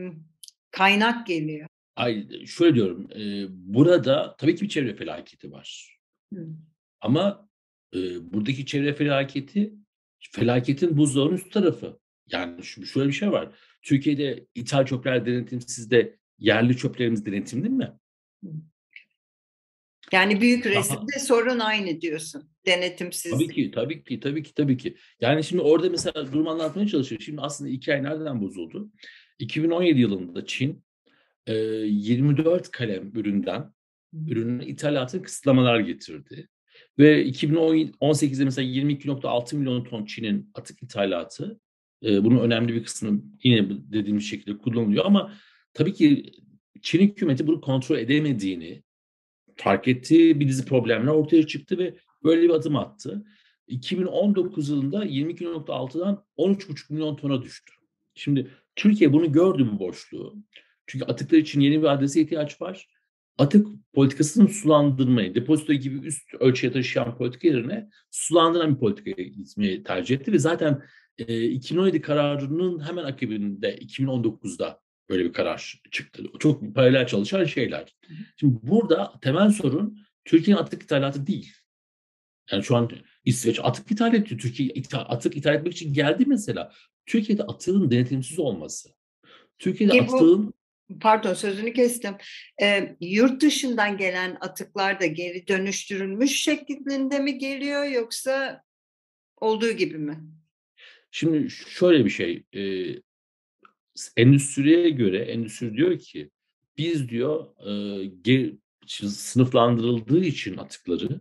kaynak 0.70 1.26
geliyor. 1.26 1.68
Ay, 1.96 2.28
şöyle 2.46 2.74
diyorum, 2.74 3.08
e, 3.12 3.46
burada 3.50 4.36
tabii 4.36 4.56
ki 4.56 4.62
bir 4.62 4.68
çevre 4.68 4.96
felaketi 4.96 5.52
var. 5.52 5.98
Hı. 6.34 6.46
Ama 7.00 7.48
e, 7.94 8.32
buradaki 8.32 8.66
çevre 8.66 8.94
felaketi, 8.94 9.74
felaketin 10.32 10.96
buzdağının 10.96 11.34
üst 11.34 11.52
tarafı. 11.52 11.98
Yani 12.32 12.64
şöyle 12.64 13.08
bir 13.08 13.12
şey 13.12 13.32
var. 13.32 13.54
Türkiye'de 13.82 14.46
ithal 14.54 14.86
çöpler 14.86 15.26
denetimsiz 15.26 15.90
de 15.90 16.16
yerli 16.38 16.76
çöplerimiz 16.76 17.26
denetimli 17.26 17.68
mi? 17.68 17.92
Yani 20.12 20.40
büyük 20.40 20.66
resimde 20.66 21.12
Daha... 21.14 21.24
sorun 21.24 21.58
aynı 21.58 22.00
diyorsun. 22.00 22.50
Denetimsiz. 22.66 23.32
Tabii 23.32 23.48
ki, 23.48 23.70
tabii 23.70 24.04
ki, 24.04 24.20
tabii 24.20 24.42
ki, 24.42 24.54
tabii 24.54 24.76
ki. 24.76 24.96
Yani 25.20 25.44
şimdi 25.44 25.62
orada 25.62 25.90
mesela 25.90 26.32
durum 26.32 26.48
anlatmaya 26.48 26.88
çalışıyor. 26.88 27.20
Şimdi 27.20 27.40
aslında 27.40 27.70
iki 27.70 27.92
ay 27.92 28.02
nereden 28.02 28.40
bozuldu? 28.40 28.90
2017 29.38 30.00
yılında 30.00 30.46
Çin 30.46 30.84
24 31.48 32.70
kalem 32.70 33.10
üründen 33.14 33.72
ürünün 34.26 34.60
ithalatına 34.60 35.22
kısıtlamalar 35.22 35.80
getirdi. 35.80 36.48
Ve 36.98 37.26
2018'de 37.26 38.44
mesela 38.44 38.68
22.6 38.68 39.56
milyon 39.56 39.84
ton 39.84 40.04
Çin'in 40.04 40.50
atık 40.54 40.82
ithalatı 40.82 41.60
bunun 42.02 42.38
önemli 42.38 42.74
bir 42.74 42.84
kısmı 42.84 43.22
yine 43.42 43.70
dediğimiz 43.70 44.24
şekilde 44.24 44.58
kullanılıyor 44.58 45.04
ama 45.04 45.34
tabii 45.74 45.92
ki 45.92 46.32
Çin 46.82 47.00
hükümeti 47.00 47.46
bunu 47.46 47.60
kontrol 47.60 47.98
edemediğini 47.98 48.82
fark 49.56 49.88
etti. 49.88 50.40
Bir 50.40 50.48
dizi 50.48 50.64
problemler 50.64 51.12
ortaya 51.12 51.46
çıktı 51.46 51.78
ve 51.78 51.94
böyle 52.24 52.42
bir 52.42 52.50
adım 52.50 52.76
attı. 52.76 53.24
2019 53.66 54.68
yılında 54.68 55.04
22.6'dan 55.06 56.24
13,5 56.38 56.92
milyon 56.92 57.16
tona 57.16 57.42
düştü. 57.42 57.72
Şimdi 58.14 58.50
Türkiye 58.76 59.12
bunu 59.12 59.32
gördü 59.32 59.68
bu 59.72 59.78
boşluğu. 59.78 60.34
Çünkü 60.86 61.04
atıklar 61.04 61.38
için 61.38 61.60
yeni 61.60 61.82
bir 61.82 61.86
adrese 61.86 62.20
ihtiyaç 62.20 62.60
var. 62.60 62.88
Atık 63.38 63.66
politikasının 63.94 64.46
sulandırmayı, 64.46 65.34
depozito 65.34 65.72
gibi 65.72 66.06
üst 66.06 66.34
ölçüye 66.34 66.72
taşıyan 66.72 67.18
politika 67.18 67.48
yerine 67.48 67.88
sulandıran 68.10 68.74
bir 68.74 68.80
politikaya 68.80 69.28
gitmeyi 69.28 69.82
tercih 69.82 70.16
etti 70.16 70.32
ve 70.32 70.38
zaten 70.38 70.82
e, 71.18 71.44
2017 71.44 72.00
kararının 72.00 72.86
hemen 72.86 73.04
akabinde 73.04 73.78
2019'da 73.78 74.80
böyle 75.08 75.24
bir 75.24 75.32
karar 75.32 75.82
çıktı. 75.90 76.22
Çok 76.38 76.74
paralel 76.74 77.06
çalışan 77.06 77.44
şeyler. 77.44 77.96
Şimdi 78.36 78.58
burada 78.62 79.12
temel 79.22 79.50
sorun 79.50 79.98
Türkiye'nin 80.24 80.60
atık 80.60 80.82
ithalatı 80.82 81.26
değil. 81.26 81.52
Yani 82.52 82.64
şu 82.64 82.76
an 82.76 82.90
İsveç 83.24 83.60
atık 83.62 83.90
ithal 83.90 84.14
ediyor. 84.14 84.40
Türkiye 84.40 84.72
atık 84.94 85.36
ithal 85.36 85.54
etmek 85.54 85.72
için 85.72 85.94
geldi 85.94 86.24
mesela. 86.26 86.72
Türkiye'de 87.06 87.42
atığın 87.42 87.90
denetimsiz 87.90 88.38
olması. 88.38 88.88
Türkiye'de 89.58 89.92
Ki 89.92 90.02
atığın 90.02 90.54
pardon 91.00 91.34
sözünü 91.34 91.72
kestim. 91.72 92.14
E, 92.62 92.96
yurt 93.00 93.42
dışından 93.42 93.96
gelen 93.96 94.36
atıklar 94.40 95.00
da 95.00 95.06
geri 95.06 95.48
dönüştürülmüş 95.48 96.42
şeklinde 96.42 97.18
mi 97.18 97.38
geliyor 97.38 97.84
yoksa 97.84 98.62
olduğu 99.40 99.70
gibi 99.70 99.98
mi? 99.98 100.20
Şimdi 101.10 101.50
şöyle 101.50 102.04
bir 102.04 102.10
şey. 102.10 102.44
E, 102.56 102.62
endüstriye 104.16 104.90
göre 104.90 105.18
endüstri 105.18 105.76
diyor 105.76 105.98
ki 105.98 106.30
biz 106.78 107.08
diyor 107.08 107.46
e, 107.66 108.04
ger, 108.22 108.52
sınıflandırıldığı 109.08 110.24
için 110.24 110.56
atıkları 110.56 111.20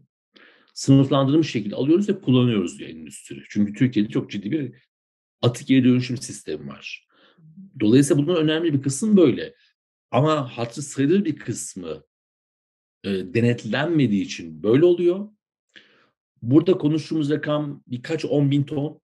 sınıflandırılmış 0.74 1.52
şekilde 1.52 1.76
alıyoruz 1.76 2.10
ve 2.10 2.22
kullanıyoruz 2.22 2.80
diyor 2.80 2.90
endüstri. 2.90 3.44
Çünkü 3.50 3.74
Türkiye'de 3.74 4.10
çok 4.10 4.32
ciddi 4.32 4.52
bir 4.52 4.72
atık 5.42 5.68
geri 5.68 5.84
dönüşüm 5.84 6.18
sistemi 6.18 6.68
var. 6.68 7.08
Dolayısıyla 7.80 8.24
bunun 8.24 8.36
önemli 8.36 8.74
bir 8.74 8.82
kısmı 8.82 9.18
böyle. 9.18 9.56
Ama 10.14 10.58
hatırı 10.58 10.86
sayılır 10.86 11.26
bir 11.26 11.36
kısmı 11.36 12.04
e, 13.04 13.10
denetlenmediği 13.10 14.22
için 14.22 14.64
böyle 14.64 14.86
oluyor. 14.86 15.30
Burada 16.42 16.78
konuştuğumuz 16.78 17.30
rakam 17.30 17.84
birkaç 17.88 18.26
on 18.26 18.52
bin 18.52 18.64
ton 18.64 19.02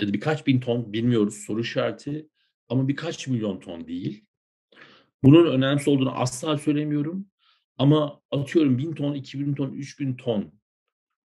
ya 0.00 0.08
da 0.08 0.12
birkaç 0.12 0.46
bin 0.46 0.60
ton 0.60 0.92
bilmiyoruz 0.92 1.34
soru 1.34 1.60
işareti 1.60 2.28
ama 2.68 2.88
birkaç 2.88 3.28
milyon 3.28 3.60
ton 3.60 3.86
değil. 3.86 4.24
Bunun 5.22 5.46
önemsiz 5.46 5.88
olduğunu 5.88 6.12
asla 6.12 6.58
söylemiyorum. 6.58 7.26
Ama 7.78 8.20
atıyorum 8.30 8.78
bin 8.78 8.92
ton, 8.92 9.14
iki 9.14 9.40
bin 9.40 9.54
ton, 9.54 9.72
üç 9.72 10.00
bin 10.00 10.16
ton 10.16 10.60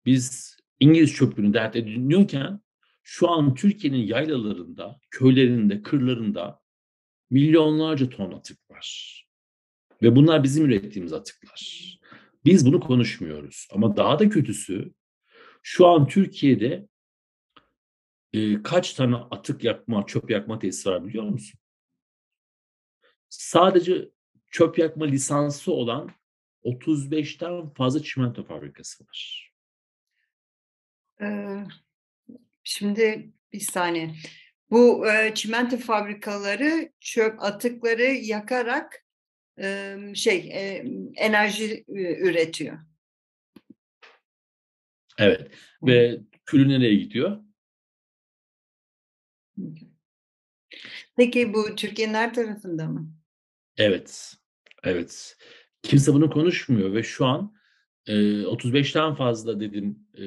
biz 0.05 0.57
İngiliz 0.79 1.13
çöplüğünü 1.13 1.53
dert 1.53 1.75
ediniyorken 1.75 2.59
şu 3.03 3.29
an 3.29 3.55
Türkiye'nin 3.55 4.07
yaylalarında, 4.07 4.99
köylerinde, 5.11 5.81
kırlarında 5.81 6.58
milyonlarca 7.29 8.09
ton 8.09 8.31
atık 8.31 8.71
var. 8.71 9.19
Ve 10.01 10.15
bunlar 10.15 10.43
bizim 10.43 10.65
ürettiğimiz 10.65 11.13
atıklar. 11.13 11.89
Biz 12.45 12.65
bunu 12.65 12.79
konuşmuyoruz. 12.79 13.67
Ama 13.71 13.97
daha 13.97 14.19
da 14.19 14.29
kötüsü 14.29 14.93
şu 15.63 15.87
an 15.87 16.07
Türkiye'de 16.07 16.87
e, 18.33 18.63
kaç 18.63 18.93
tane 18.93 19.15
atık 19.15 19.63
yakma, 19.63 20.05
çöp 20.05 20.29
yakma 20.29 20.59
tesisi 20.59 20.89
var 20.89 21.05
biliyor 21.05 21.23
musun? 21.23 21.59
Sadece 23.29 24.09
çöp 24.51 24.79
yakma 24.79 25.05
lisansı 25.05 25.71
olan 25.71 26.11
35'ten 26.63 27.69
fazla 27.69 28.03
çimento 28.03 28.43
fabrikası 28.43 29.05
var. 29.05 29.51
Ee, 31.21 31.63
şimdi 32.63 33.33
bir 33.53 33.59
saniye. 33.59 34.15
Bu 34.71 35.11
e, 35.11 35.33
çimento 35.35 35.77
fabrikaları 35.77 36.91
çöp 36.99 37.43
atıkları 37.43 38.03
yakarak 38.03 39.05
e, 39.61 39.97
şey 40.15 40.37
e, 40.37 40.85
enerji 41.15 41.83
üretiyor. 41.87 42.79
Evet. 45.17 45.51
Ve 45.83 46.19
külü 46.45 46.69
nereye 46.69 46.95
gidiyor? 46.95 47.43
Peki 51.17 51.53
bu 51.53 51.75
Türkiye'nin 51.75 52.13
her 52.13 52.33
tarafında 52.33 52.87
mı? 52.87 53.13
Evet. 53.77 54.33
Evet. 54.83 55.37
Kimse 55.83 56.13
bunu 56.13 56.29
konuşmuyor 56.29 56.93
ve 56.93 57.03
şu 57.03 57.25
an 57.25 57.55
e, 58.05 58.13
35'ten 58.43 59.15
fazla 59.15 59.59
dedim 59.59 59.99
e, 60.17 60.25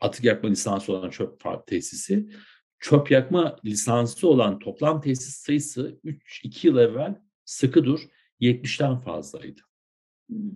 atık 0.00 0.24
yakma 0.24 0.48
lisansı 0.48 0.92
olan 0.92 1.10
çöp 1.10 1.42
tesisi. 1.66 2.28
Çöp 2.82 3.10
yakma 3.10 3.56
lisansı 3.64 4.28
olan 4.28 4.58
toplam 4.58 5.00
tesis 5.00 5.36
sayısı 5.36 6.00
3-2 6.04 6.66
yıl 6.66 6.78
evvel 6.78 7.20
sıkı 7.44 7.84
dur 7.84 8.00
70'ten 8.40 9.00
fazlaydı. 9.00 9.60
Hmm. 10.28 10.50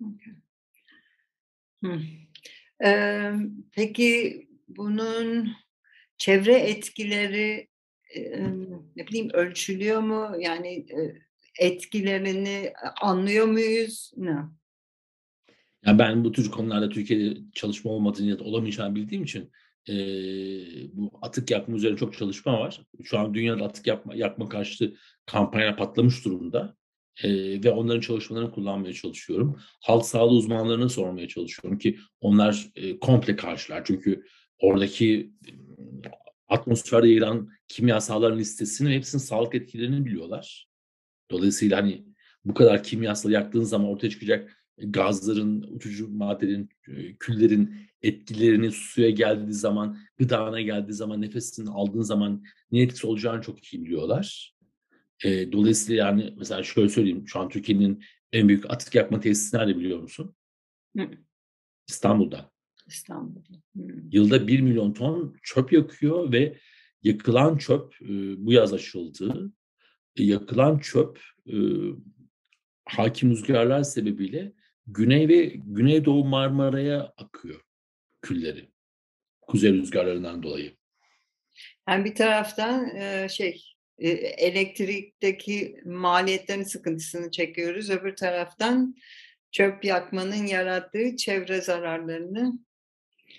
Okay. 0.00 0.34
Hmm. 1.80 2.02
Ee, 2.84 3.32
peki 3.72 4.42
bunun 4.68 5.52
çevre 6.18 6.54
etkileri 6.54 7.68
ne 8.96 9.06
bileyim 9.06 9.30
ölçülüyor 9.32 10.00
mu? 10.00 10.36
Yani 10.40 10.86
etkilerini 11.60 12.72
anlıyor 13.02 13.46
muyuz? 13.46 14.12
Ne? 14.16 14.36
Ya 15.86 15.98
ben 15.98 16.24
bu 16.24 16.32
tür 16.32 16.50
konularda 16.50 16.88
Türkiye'de 16.88 17.40
çalışma 17.54 17.90
olmadığını 17.90 18.26
ya 18.26 18.38
da 18.38 18.44
olamayacağını 18.44 18.94
bildiğim 18.94 19.24
için 19.24 19.50
e, 19.88 19.94
bu 20.92 21.10
atık 21.22 21.50
yakma 21.50 21.76
üzerine 21.76 21.96
çok 21.96 22.18
çalışma 22.18 22.60
var. 22.60 22.80
Şu 23.02 23.18
an 23.18 23.34
dünyada 23.34 23.64
atık 23.64 23.86
yapma, 23.86 24.14
yakma 24.14 24.48
karşıtı 24.48 24.94
kampanya 25.26 25.76
patlamış 25.76 26.24
durumda. 26.24 26.76
E, 27.22 27.28
ve 27.64 27.70
onların 27.70 28.00
çalışmalarını 28.00 28.52
kullanmaya 28.52 28.92
çalışıyorum. 28.92 29.60
Halk 29.82 30.06
sağlığı 30.06 30.34
uzmanlarına 30.34 30.88
sormaya 30.88 31.28
çalışıyorum 31.28 31.78
ki 31.78 31.98
onlar 32.20 32.66
e, 32.74 32.98
komple 32.98 33.36
karşılar. 33.36 33.84
Çünkü 33.84 34.24
oradaki 34.58 35.32
atmosferde 36.48 37.08
yayılan 37.08 37.50
kimyasalların 37.68 38.38
listesini 38.38 38.88
ve 38.88 38.94
hepsinin 38.94 39.22
sağlık 39.22 39.54
etkilerini 39.54 40.04
biliyorlar. 40.04 40.68
Dolayısıyla 41.30 41.78
hani 41.78 42.04
bu 42.44 42.54
kadar 42.54 42.82
kimyasal 42.82 43.30
yaktığın 43.30 43.62
zaman 43.62 43.88
ortaya 43.88 44.10
çıkacak 44.10 44.65
gazların, 44.78 45.62
uçucu 45.62 46.08
maddelerin, 46.08 46.68
küllerin 47.20 47.74
etkilerini 48.02 48.72
suya 48.72 49.10
geldiği 49.10 49.52
zaman, 49.52 49.98
gıdana 50.18 50.60
geldiği 50.60 50.92
zaman, 50.92 51.22
nefesini 51.22 51.70
aldığın 51.70 52.02
zaman 52.02 52.44
ne 52.72 52.80
etkisi 52.80 53.06
olacağını 53.06 53.42
çok 53.42 53.74
iyi 53.74 53.84
biliyorlar. 53.84 54.56
E, 55.24 55.52
dolayısıyla 55.52 56.06
yani 56.06 56.34
mesela 56.38 56.62
şöyle 56.62 56.88
söyleyeyim, 56.88 57.24
şu 57.26 57.40
an 57.40 57.48
Türkiye'nin 57.48 58.02
en 58.32 58.48
büyük 58.48 58.70
atık 58.70 58.94
yakma 58.94 59.20
tesisi 59.20 59.56
nerede 59.56 59.76
biliyor 59.76 59.98
musun? 59.98 60.34
Hı. 60.96 61.08
İstanbul'da. 61.88 62.50
İstanbul'da. 62.86 63.62
Hmm. 63.72 64.10
Yılda 64.12 64.48
1 64.48 64.60
milyon 64.60 64.92
ton 64.92 65.36
çöp 65.42 65.72
yakıyor 65.72 66.32
ve 66.32 66.56
yakılan 67.02 67.58
çöp 67.58 67.94
e, 68.02 68.06
bu 68.46 68.52
yaz 68.52 68.72
aşıldı. 68.72 69.52
E, 70.16 70.24
yakılan 70.24 70.78
çöp 70.78 71.20
e, 71.46 71.56
hakim 72.84 73.30
rüzgarlar 73.30 73.82
sebebiyle 73.82 74.52
Güney 74.86 75.28
ve 75.28 75.44
Güneydoğu 75.44 76.24
Marmara'ya 76.24 77.12
akıyor 77.16 77.60
külleri. 78.22 78.68
Kuzey 79.42 79.72
rüzgarlarından 79.72 80.42
dolayı. 80.42 80.76
Yani 81.88 82.04
bir 82.04 82.14
taraftan 82.14 82.90
şey 83.26 83.62
elektrikteki 83.98 85.80
maliyetlerin 85.84 86.62
sıkıntısını 86.62 87.30
çekiyoruz. 87.30 87.90
Öbür 87.90 88.16
taraftan 88.16 88.96
çöp 89.52 89.84
yakmanın 89.84 90.46
yarattığı 90.46 91.16
çevre 91.16 91.60
zararlarını. 91.60 92.52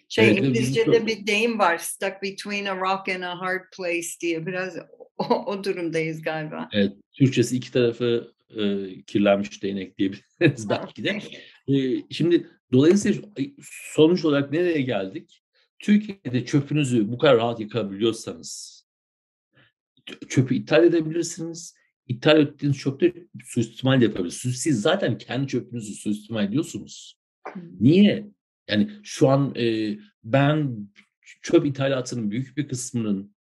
Şey 0.09 0.27
evet, 0.27 0.37
İngilizce'de 0.37 1.07
bir 1.07 1.27
deyim 1.27 1.59
var. 1.59 1.77
Stuck 1.77 2.23
between 2.23 2.65
a 2.65 2.75
rock 2.75 3.09
and 3.09 3.23
a 3.23 3.39
hard 3.39 3.63
place 3.77 4.07
diye. 4.21 4.45
Biraz 4.45 4.77
o, 5.17 5.45
o 5.45 5.63
durumdayız 5.63 6.21
galiba. 6.21 6.69
Evet. 6.73 6.93
Türkçesi 7.13 7.57
iki 7.57 7.71
tarafı 7.71 8.33
e, 8.49 8.87
kirlenmiş 9.01 9.63
değnek 9.63 9.97
diyebiliriz 9.97 10.69
belki 10.69 11.03
de. 11.03 11.21
E, 11.67 12.03
şimdi 12.11 12.47
dolayısıyla 12.71 13.21
sonuç 13.93 14.25
olarak 14.25 14.51
nereye 14.51 14.81
geldik? 14.81 15.43
Türkiye'de 15.79 16.45
çöpünüzü 16.45 17.11
bu 17.11 17.17
kadar 17.17 17.37
rahat 17.37 17.59
yıkabiliyorsanız 17.59 18.77
çöpü 20.29 20.55
ithal 20.55 20.83
edebilirsiniz. 20.83 21.75
İthal 22.07 22.39
ettiğiniz 22.39 22.77
çöpte 22.77 23.13
suistimal 23.43 24.01
yapabilirsiniz. 24.01 24.57
Siz 24.57 24.81
zaten 24.81 25.17
kendi 25.17 25.47
çöpünüzü 25.47 25.93
suistimal 25.93 26.45
ediyorsunuz. 26.45 27.19
Niye? 27.79 28.27
Yani 28.69 28.91
şu 29.03 29.29
an 29.29 29.55
e, 29.55 29.97
ben 30.23 30.87
çöp 31.41 31.65
ithalatının 31.65 32.31
büyük 32.31 32.57
bir 32.57 32.67
kısmının 32.67 33.35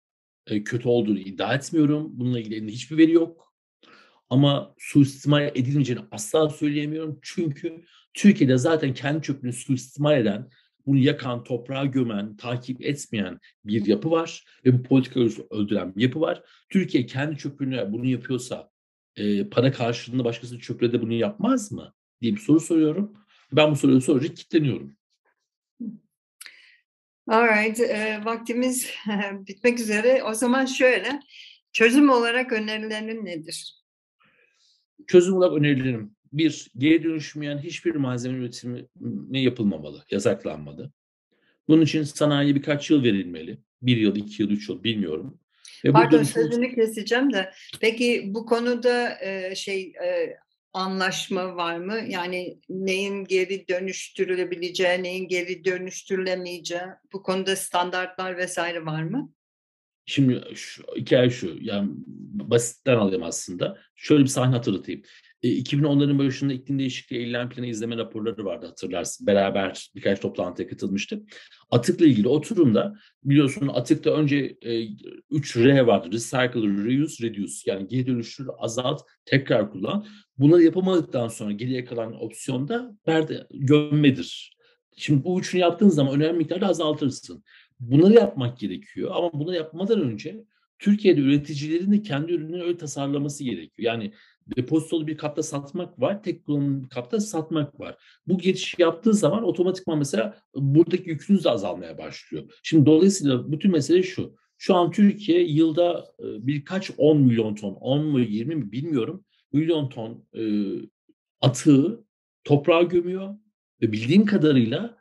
e, 0.47 0.63
kötü 0.63 0.87
olduğunu 0.87 1.19
iddia 1.19 1.55
etmiyorum. 1.55 2.09
Bununla 2.11 2.39
ilgili 2.39 2.71
hiçbir 2.71 2.97
veri 2.97 3.11
yok. 3.11 3.44
Ama 4.29 4.73
suistimal 4.79 5.51
edilmeyeceğini 5.55 6.01
asla 6.11 6.49
söyleyemiyorum. 6.49 7.19
Çünkü 7.21 7.85
Türkiye'de 8.13 8.57
zaten 8.57 8.93
kendi 8.93 9.21
çöpünü 9.21 9.53
suistimal 9.53 10.19
eden 10.19 10.49
bunu 10.85 10.97
yakan, 10.97 11.43
toprağa 11.43 11.85
gömen, 11.85 12.37
takip 12.37 12.85
etmeyen 12.85 13.39
bir 13.65 13.85
yapı 13.85 14.11
var 14.11 14.45
ve 14.65 14.73
bu 14.73 14.83
politikayı 14.83 15.31
öldüren 15.49 15.95
bir 15.95 16.01
yapı 16.01 16.21
var. 16.21 16.43
Türkiye 16.69 17.05
kendi 17.05 17.37
çöpünü 17.37 17.87
bunu 17.91 18.05
yapıyorsa 18.05 18.69
e, 19.15 19.49
para 19.49 19.71
karşılığında 19.71 20.25
başkasının 20.25 20.59
çöpüne 20.59 20.93
de 20.93 21.01
bunu 21.01 21.13
yapmaz 21.13 21.71
mı 21.71 21.93
diye 22.21 22.33
bir 22.33 22.39
soru 22.39 22.59
soruyorum. 22.59 23.13
Ben 23.51 23.71
bu 23.71 23.75
soruyu 23.75 24.01
sorunca 24.01 24.27
kilitleniyorum. 24.27 24.97
Alright, 27.27 27.79
e, 27.79 28.21
vaktimiz 28.25 28.89
bitmek 29.47 29.79
üzere. 29.79 30.23
O 30.23 30.33
zaman 30.33 30.65
şöyle, 30.65 31.19
çözüm 31.73 32.09
olarak 32.09 32.51
önerilerin 32.51 33.25
nedir? 33.25 33.84
Çözüm 35.07 35.33
olarak 35.33 35.57
önerilerim 35.57 36.15
bir, 36.37 36.71
geri 36.77 37.03
dönüşmeyen 37.03 37.57
hiçbir 37.57 37.95
malzeme 37.95 38.37
üretimi 38.37 38.85
yapılmamalı, 39.31 40.03
yasaklanmalı. 40.11 40.91
Bunun 41.67 41.81
için 41.81 42.03
sanayiye 42.03 42.55
birkaç 42.55 42.89
yıl 42.89 43.03
verilmeli. 43.03 43.57
Bir 43.81 43.97
yıl, 43.97 44.15
iki 44.15 44.41
yıl, 44.41 44.49
üç 44.49 44.69
yıl 44.69 44.83
bilmiyorum. 44.83 45.39
Ve 45.85 45.91
Pardon 45.91 46.11
dönüşüm... 46.11 46.43
sözünü 46.43 46.75
keseceğim 46.75 47.33
de. 47.33 47.51
Peki 47.81 48.23
bu 48.27 48.45
konuda 48.45 49.19
e, 49.21 49.55
şey 49.55 49.81
e, 49.81 50.37
anlaşma 50.73 51.55
var 51.55 51.77
mı? 51.77 51.99
Yani 52.07 52.59
neyin 52.69 53.25
geri 53.25 53.67
dönüştürülebileceği, 53.67 55.03
neyin 55.03 55.27
geri 55.27 55.65
dönüştürülemeyeceği 55.65 56.81
bu 57.13 57.23
konuda 57.23 57.55
standartlar 57.55 58.37
vesaire 58.37 58.85
var 58.85 59.03
mı? 59.03 59.33
Şimdi 60.05 60.43
şu, 60.55 60.83
hikaye 60.97 61.29
şu, 61.29 61.57
yani 61.61 61.89
basitten 62.33 62.97
alayım 62.97 63.23
aslında. 63.23 63.77
Şöyle 63.95 64.23
bir 64.23 64.29
sahne 64.29 64.55
hatırlatayım. 64.55 65.01
2010'ların 65.43 66.15
e, 66.15 66.19
başında 66.19 66.53
iklim 66.53 66.79
değişikliği 66.79 67.17
eylem 67.17 67.49
planı 67.49 67.67
izleme 67.67 67.97
raporları 67.97 68.45
vardı 68.45 68.65
hatırlarsın. 68.65 69.27
Beraber 69.27 69.89
birkaç 69.95 70.19
toplantıya 70.19 70.67
katılmıştık. 70.67 71.35
Atıkla 71.71 72.05
ilgili 72.05 72.27
oturumda 72.27 72.95
biliyorsun 73.23 73.67
atıkta 73.67 74.09
önce 74.09 74.57
e, 74.61 74.87
3R 75.31 75.87
vardı. 75.87 76.07
Recycle, 76.11 76.85
reuse, 76.85 77.27
reduce. 77.27 77.71
Yani 77.71 77.87
geri 77.87 78.07
dönüştür, 78.07 78.47
azalt, 78.57 79.01
tekrar 79.25 79.71
kullan. 79.71 80.05
Bunları 80.37 80.63
yapamadıktan 80.63 81.27
sonra 81.27 81.51
geriye 81.51 81.85
kalan 81.85 82.23
opsiyon 82.23 82.67
da 82.67 82.97
perde, 83.05 83.47
gömmedir. 83.51 84.55
Şimdi 84.97 85.23
bu 85.23 85.39
üçünü 85.39 85.61
yaptığın 85.61 85.89
zaman 85.89 86.15
önemli 86.15 86.37
miktarda 86.37 86.67
azaltırsın. 86.67 87.43
Bunları 87.79 88.13
yapmak 88.13 88.59
gerekiyor 88.59 89.11
ama 89.13 89.31
bunu 89.33 89.55
yapmadan 89.55 90.01
önce 90.01 90.45
Türkiye'de 90.79 91.21
üreticilerin 91.21 91.91
de 91.91 92.01
kendi 92.01 92.33
ürünlerini 92.33 92.63
öyle 92.63 92.77
tasarlaması 92.77 93.43
gerekiyor. 93.43 93.93
Yani 93.93 94.13
depozitolu 94.57 95.07
bir 95.07 95.17
kapta 95.17 95.43
satmak 95.43 96.01
var, 96.01 96.23
tek 96.23 96.45
kullanımlı 96.45 96.83
bir 96.83 96.89
kapta 96.89 97.19
satmak 97.19 97.79
var. 97.79 97.97
Bu 98.27 98.37
geçiş 98.37 98.75
yaptığı 98.79 99.13
zaman 99.13 99.43
otomatikman 99.43 99.97
mesela 99.97 100.37
buradaki 100.55 101.09
yükünüz 101.09 101.45
de 101.45 101.49
azalmaya 101.49 101.97
başlıyor. 101.97 102.59
Şimdi 102.63 102.85
dolayısıyla 102.85 103.51
bütün 103.51 103.71
mesele 103.71 104.03
şu. 104.03 104.35
Şu 104.57 104.75
an 104.75 104.91
Türkiye 104.91 105.43
yılda 105.43 106.05
e, 106.19 106.47
birkaç 106.47 106.91
10 106.97 107.17
milyon 107.17 107.55
ton, 107.55 107.73
10 107.73 108.05
mu 108.05 108.19
20 108.19 108.55
mi 108.55 108.71
bilmiyorum, 108.71 109.25
milyon 109.53 109.89
ton 109.89 110.25
e, 110.33 110.43
atığı 111.41 112.05
toprağa 112.43 112.81
gömüyor. 112.81 113.35
Ve 113.81 113.91
bildiğim 113.91 114.25
kadarıyla 114.25 114.97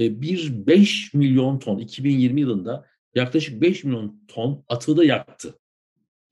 bir 0.00 0.66
5 0.66 1.14
milyon 1.14 1.58
ton 1.58 1.78
2020 1.78 2.40
yılında 2.40 2.86
yaklaşık 3.14 3.60
5 3.60 3.84
milyon 3.84 4.24
ton 4.28 4.64
atığı 4.68 5.04
yaktı. 5.04 5.58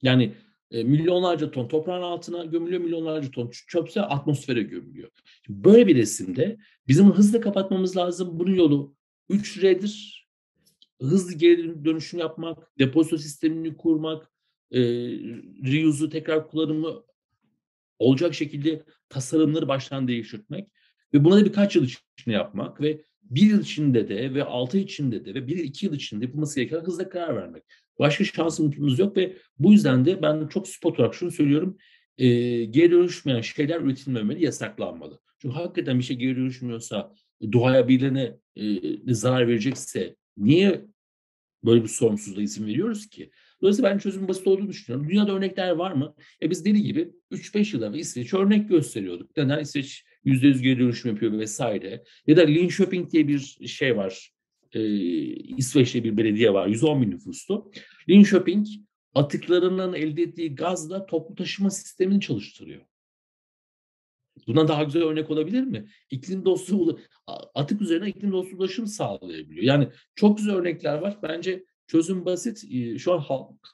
Yani 0.01 0.33
e, 0.71 0.83
milyonlarca 0.83 1.51
ton 1.51 1.67
toprağın 1.67 2.01
altına 2.01 2.45
gömülüyor, 2.45 2.81
milyonlarca 2.81 3.31
ton 3.31 3.51
çöpse 3.67 4.01
atmosfere 4.01 4.63
gömülüyor. 4.63 5.09
Böyle 5.49 5.87
bir 5.87 5.95
resimde 5.95 6.57
bizim 6.87 7.11
hızlı 7.11 7.41
kapatmamız 7.41 7.97
lazım. 7.97 8.39
Bunun 8.39 8.55
yolu 8.55 8.95
3R'dir. 9.29 10.21
Hızlı 11.01 11.33
geri 11.33 11.85
dönüşüm 11.85 12.19
yapmak, 12.19 12.79
depozito 12.79 13.17
sistemini 13.17 13.77
kurmak, 13.77 14.31
e, 14.71 14.79
reuse'u 15.63 16.09
tekrar 16.09 16.47
kullanımı 16.47 17.03
olacak 17.99 18.33
şekilde 18.33 18.83
tasarımları 19.09 19.67
baştan 19.67 20.07
değiştirmek 20.07 20.71
ve 21.13 21.23
buna 21.23 21.35
da 21.35 21.45
birkaç 21.45 21.75
yıl 21.75 21.83
içinde 21.83 22.35
yapmak 22.35 22.81
ve 22.81 23.01
bir 23.23 23.41
yıl 23.41 23.61
içinde 23.61 24.09
de 24.09 24.33
ve 24.33 24.43
altı 24.43 24.77
içinde 24.77 25.25
de 25.25 25.33
ve 25.33 25.47
bir 25.47 25.57
iki 25.57 25.85
yıl 25.85 25.93
içinde 25.93 26.25
yapılması 26.25 26.55
gereken 26.59 26.79
hızla 26.79 27.09
karar 27.09 27.35
vermek. 27.35 27.63
Başka 27.99 28.23
şansımız 28.23 28.99
yok 28.99 29.17
ve 29.17 29.37
bu 29.59 29.71
yüzden 29.71 30.05
de 30.05 30.21
ben 30.21 30.47
çok 30.47 30.67
spot 30.67 30.99
olarak 30.99 31.15
şunu 31.15 31.31
söylüyorum. 31.31 31.77
E, 32.17 32.27
geri 32.65 32.91
dönüşmeyen 32.91 33.41
şeyler 33.41 33.81
üretilmemeli, 33.81 34.43
yasaklanmalı. 34.43 35.19
Çünkü 35.41 35.55
hakikaten 35.55 35.99
bir 35.99 36.03
şey 36.03 36.17
geri 36.17 36.35
dönüşmüyorsa, 36.35 37.13
doğaya 37.51 37.87
birilerine 37.87 38.37
e, 38.55 39.13
zarar 39.13 39.47
verecekse 39.47 40.15
niye 40.37 40.85
böyle 41.65 41.83
bir 41.83 41.87
sorumsuzluğa 41.87 42.43
izin 42.43 42.67
veriyoruz 42.67 43.09
ki? 43.09 43.31
Dolayısıyla 43.61 43.91
ben 43.91 43.97
çözümün 43.97 44.27
basit 44.27 44.47
olduğunu 44.47 44.69
düşünüyorum. 44.69 45.09
Dünyada 45.09 45.31
örnekler 45.31 45.71
var 45.71 45.91
mı? 45.91 46.15
E 46.41 46.49
biz 46.49 46.65
deli 46.65 46.83
gibi 46.83 47.11
3-5 47.31 47.75
yıl 47.75 47.83
evvel 47.83 47.99
İsveç 47.99 48.33
örnek 48.33 48.69
gösteriyorduk. 48.69 49.37
Neden 49.37 49.59
İsveç 49.59 50.05
%100 50.25 50.61
geri 50.61 50.79
dönüşüm 50.79 51.11
yapıyor 51.11 51.31
vesaire. 51.39 52.03
Ya 52.27 52.37
da 52.37 52.41
Lean 52.41 52.67
Shopping 52.67 53.11
diye 53.11 53.27
bir 53.27 53.39
şey 53.67 53.97
var 53.97 54.31
e, 54.73 54.81
İsveç'te 55.57 56.03
bir 56.03 56.17
belediye 56.17 56.53
var. 56.53 56.67
110 56.67 57.01
bin 57.01 57.11
nüfuslu. 57.11 57.71
Linköping 58.09 58.67
atıklarından 59.15 59.93
elde 59.93 60.21
ettiği 60.21 60.55
gazla 60.55 61.05
toplu 61.05 61.35
taşıma 61.35 61.69
sistemini 61.69 62.21
çalıştırıyor. 62.21 62.81
Bundan 64.47 64.67
daha 64.67 64.83
güzel 64.83 65.03
örnek 65.03 65.29
olabilir 65.29 65.63
mi? 65.63 65.89
İklim 66.11 66.45
dostu 66.45 66.99
atık 67.55 67.81
üzerine 67.81 68.09
iklim 68.09 68.31
dostu 68.31 68.57
ulaşım 68.57 68.87
sağlayabiliyor. 68.87 69.63
Yani 69.63 69.89
çok 70.15 70.37
güzel 70.37 70.55
örnekler 70.55 70.97
var. 70.97 71.19
Bence 71.23 71.65
çözüm 71.87 72.25
basit. 72.25 72.63
Şu 72.99 73.13
an 73.13 73.23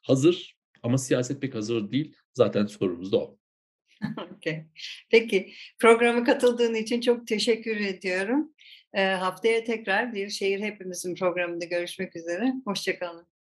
hazır 0.04 0.58
ama 0.84 0.98
siyaset 0.98 1.42
pek 1.42 1.56
hazır 1.56 1.92
değil. 1.92 2.16
Zaten 2.34 2.66
sorumuz 2.66 3.12
da 3.12 3.18
o. 3.18 3.37
okay. 4.36 4.66
Peki 5.10 5.54
programa 5.80 6.24
katıldığın 6.24 6.74
için 6.74 7.02
çok 7.02 7.28
teşekkür 7.28 7.80
ediyorum. 7.80 8.54
Haftaya 8.96 9.64
tekrar 9.64 10.14
bir 10.14 10.30
şehir 10.30 10.60
hepimizin 10.60 11.16
programında 11.16 11.66
görüşmek 11.66 12.16
üzere. 12.16 12.54
Hoşçakalın. 12.66 13.37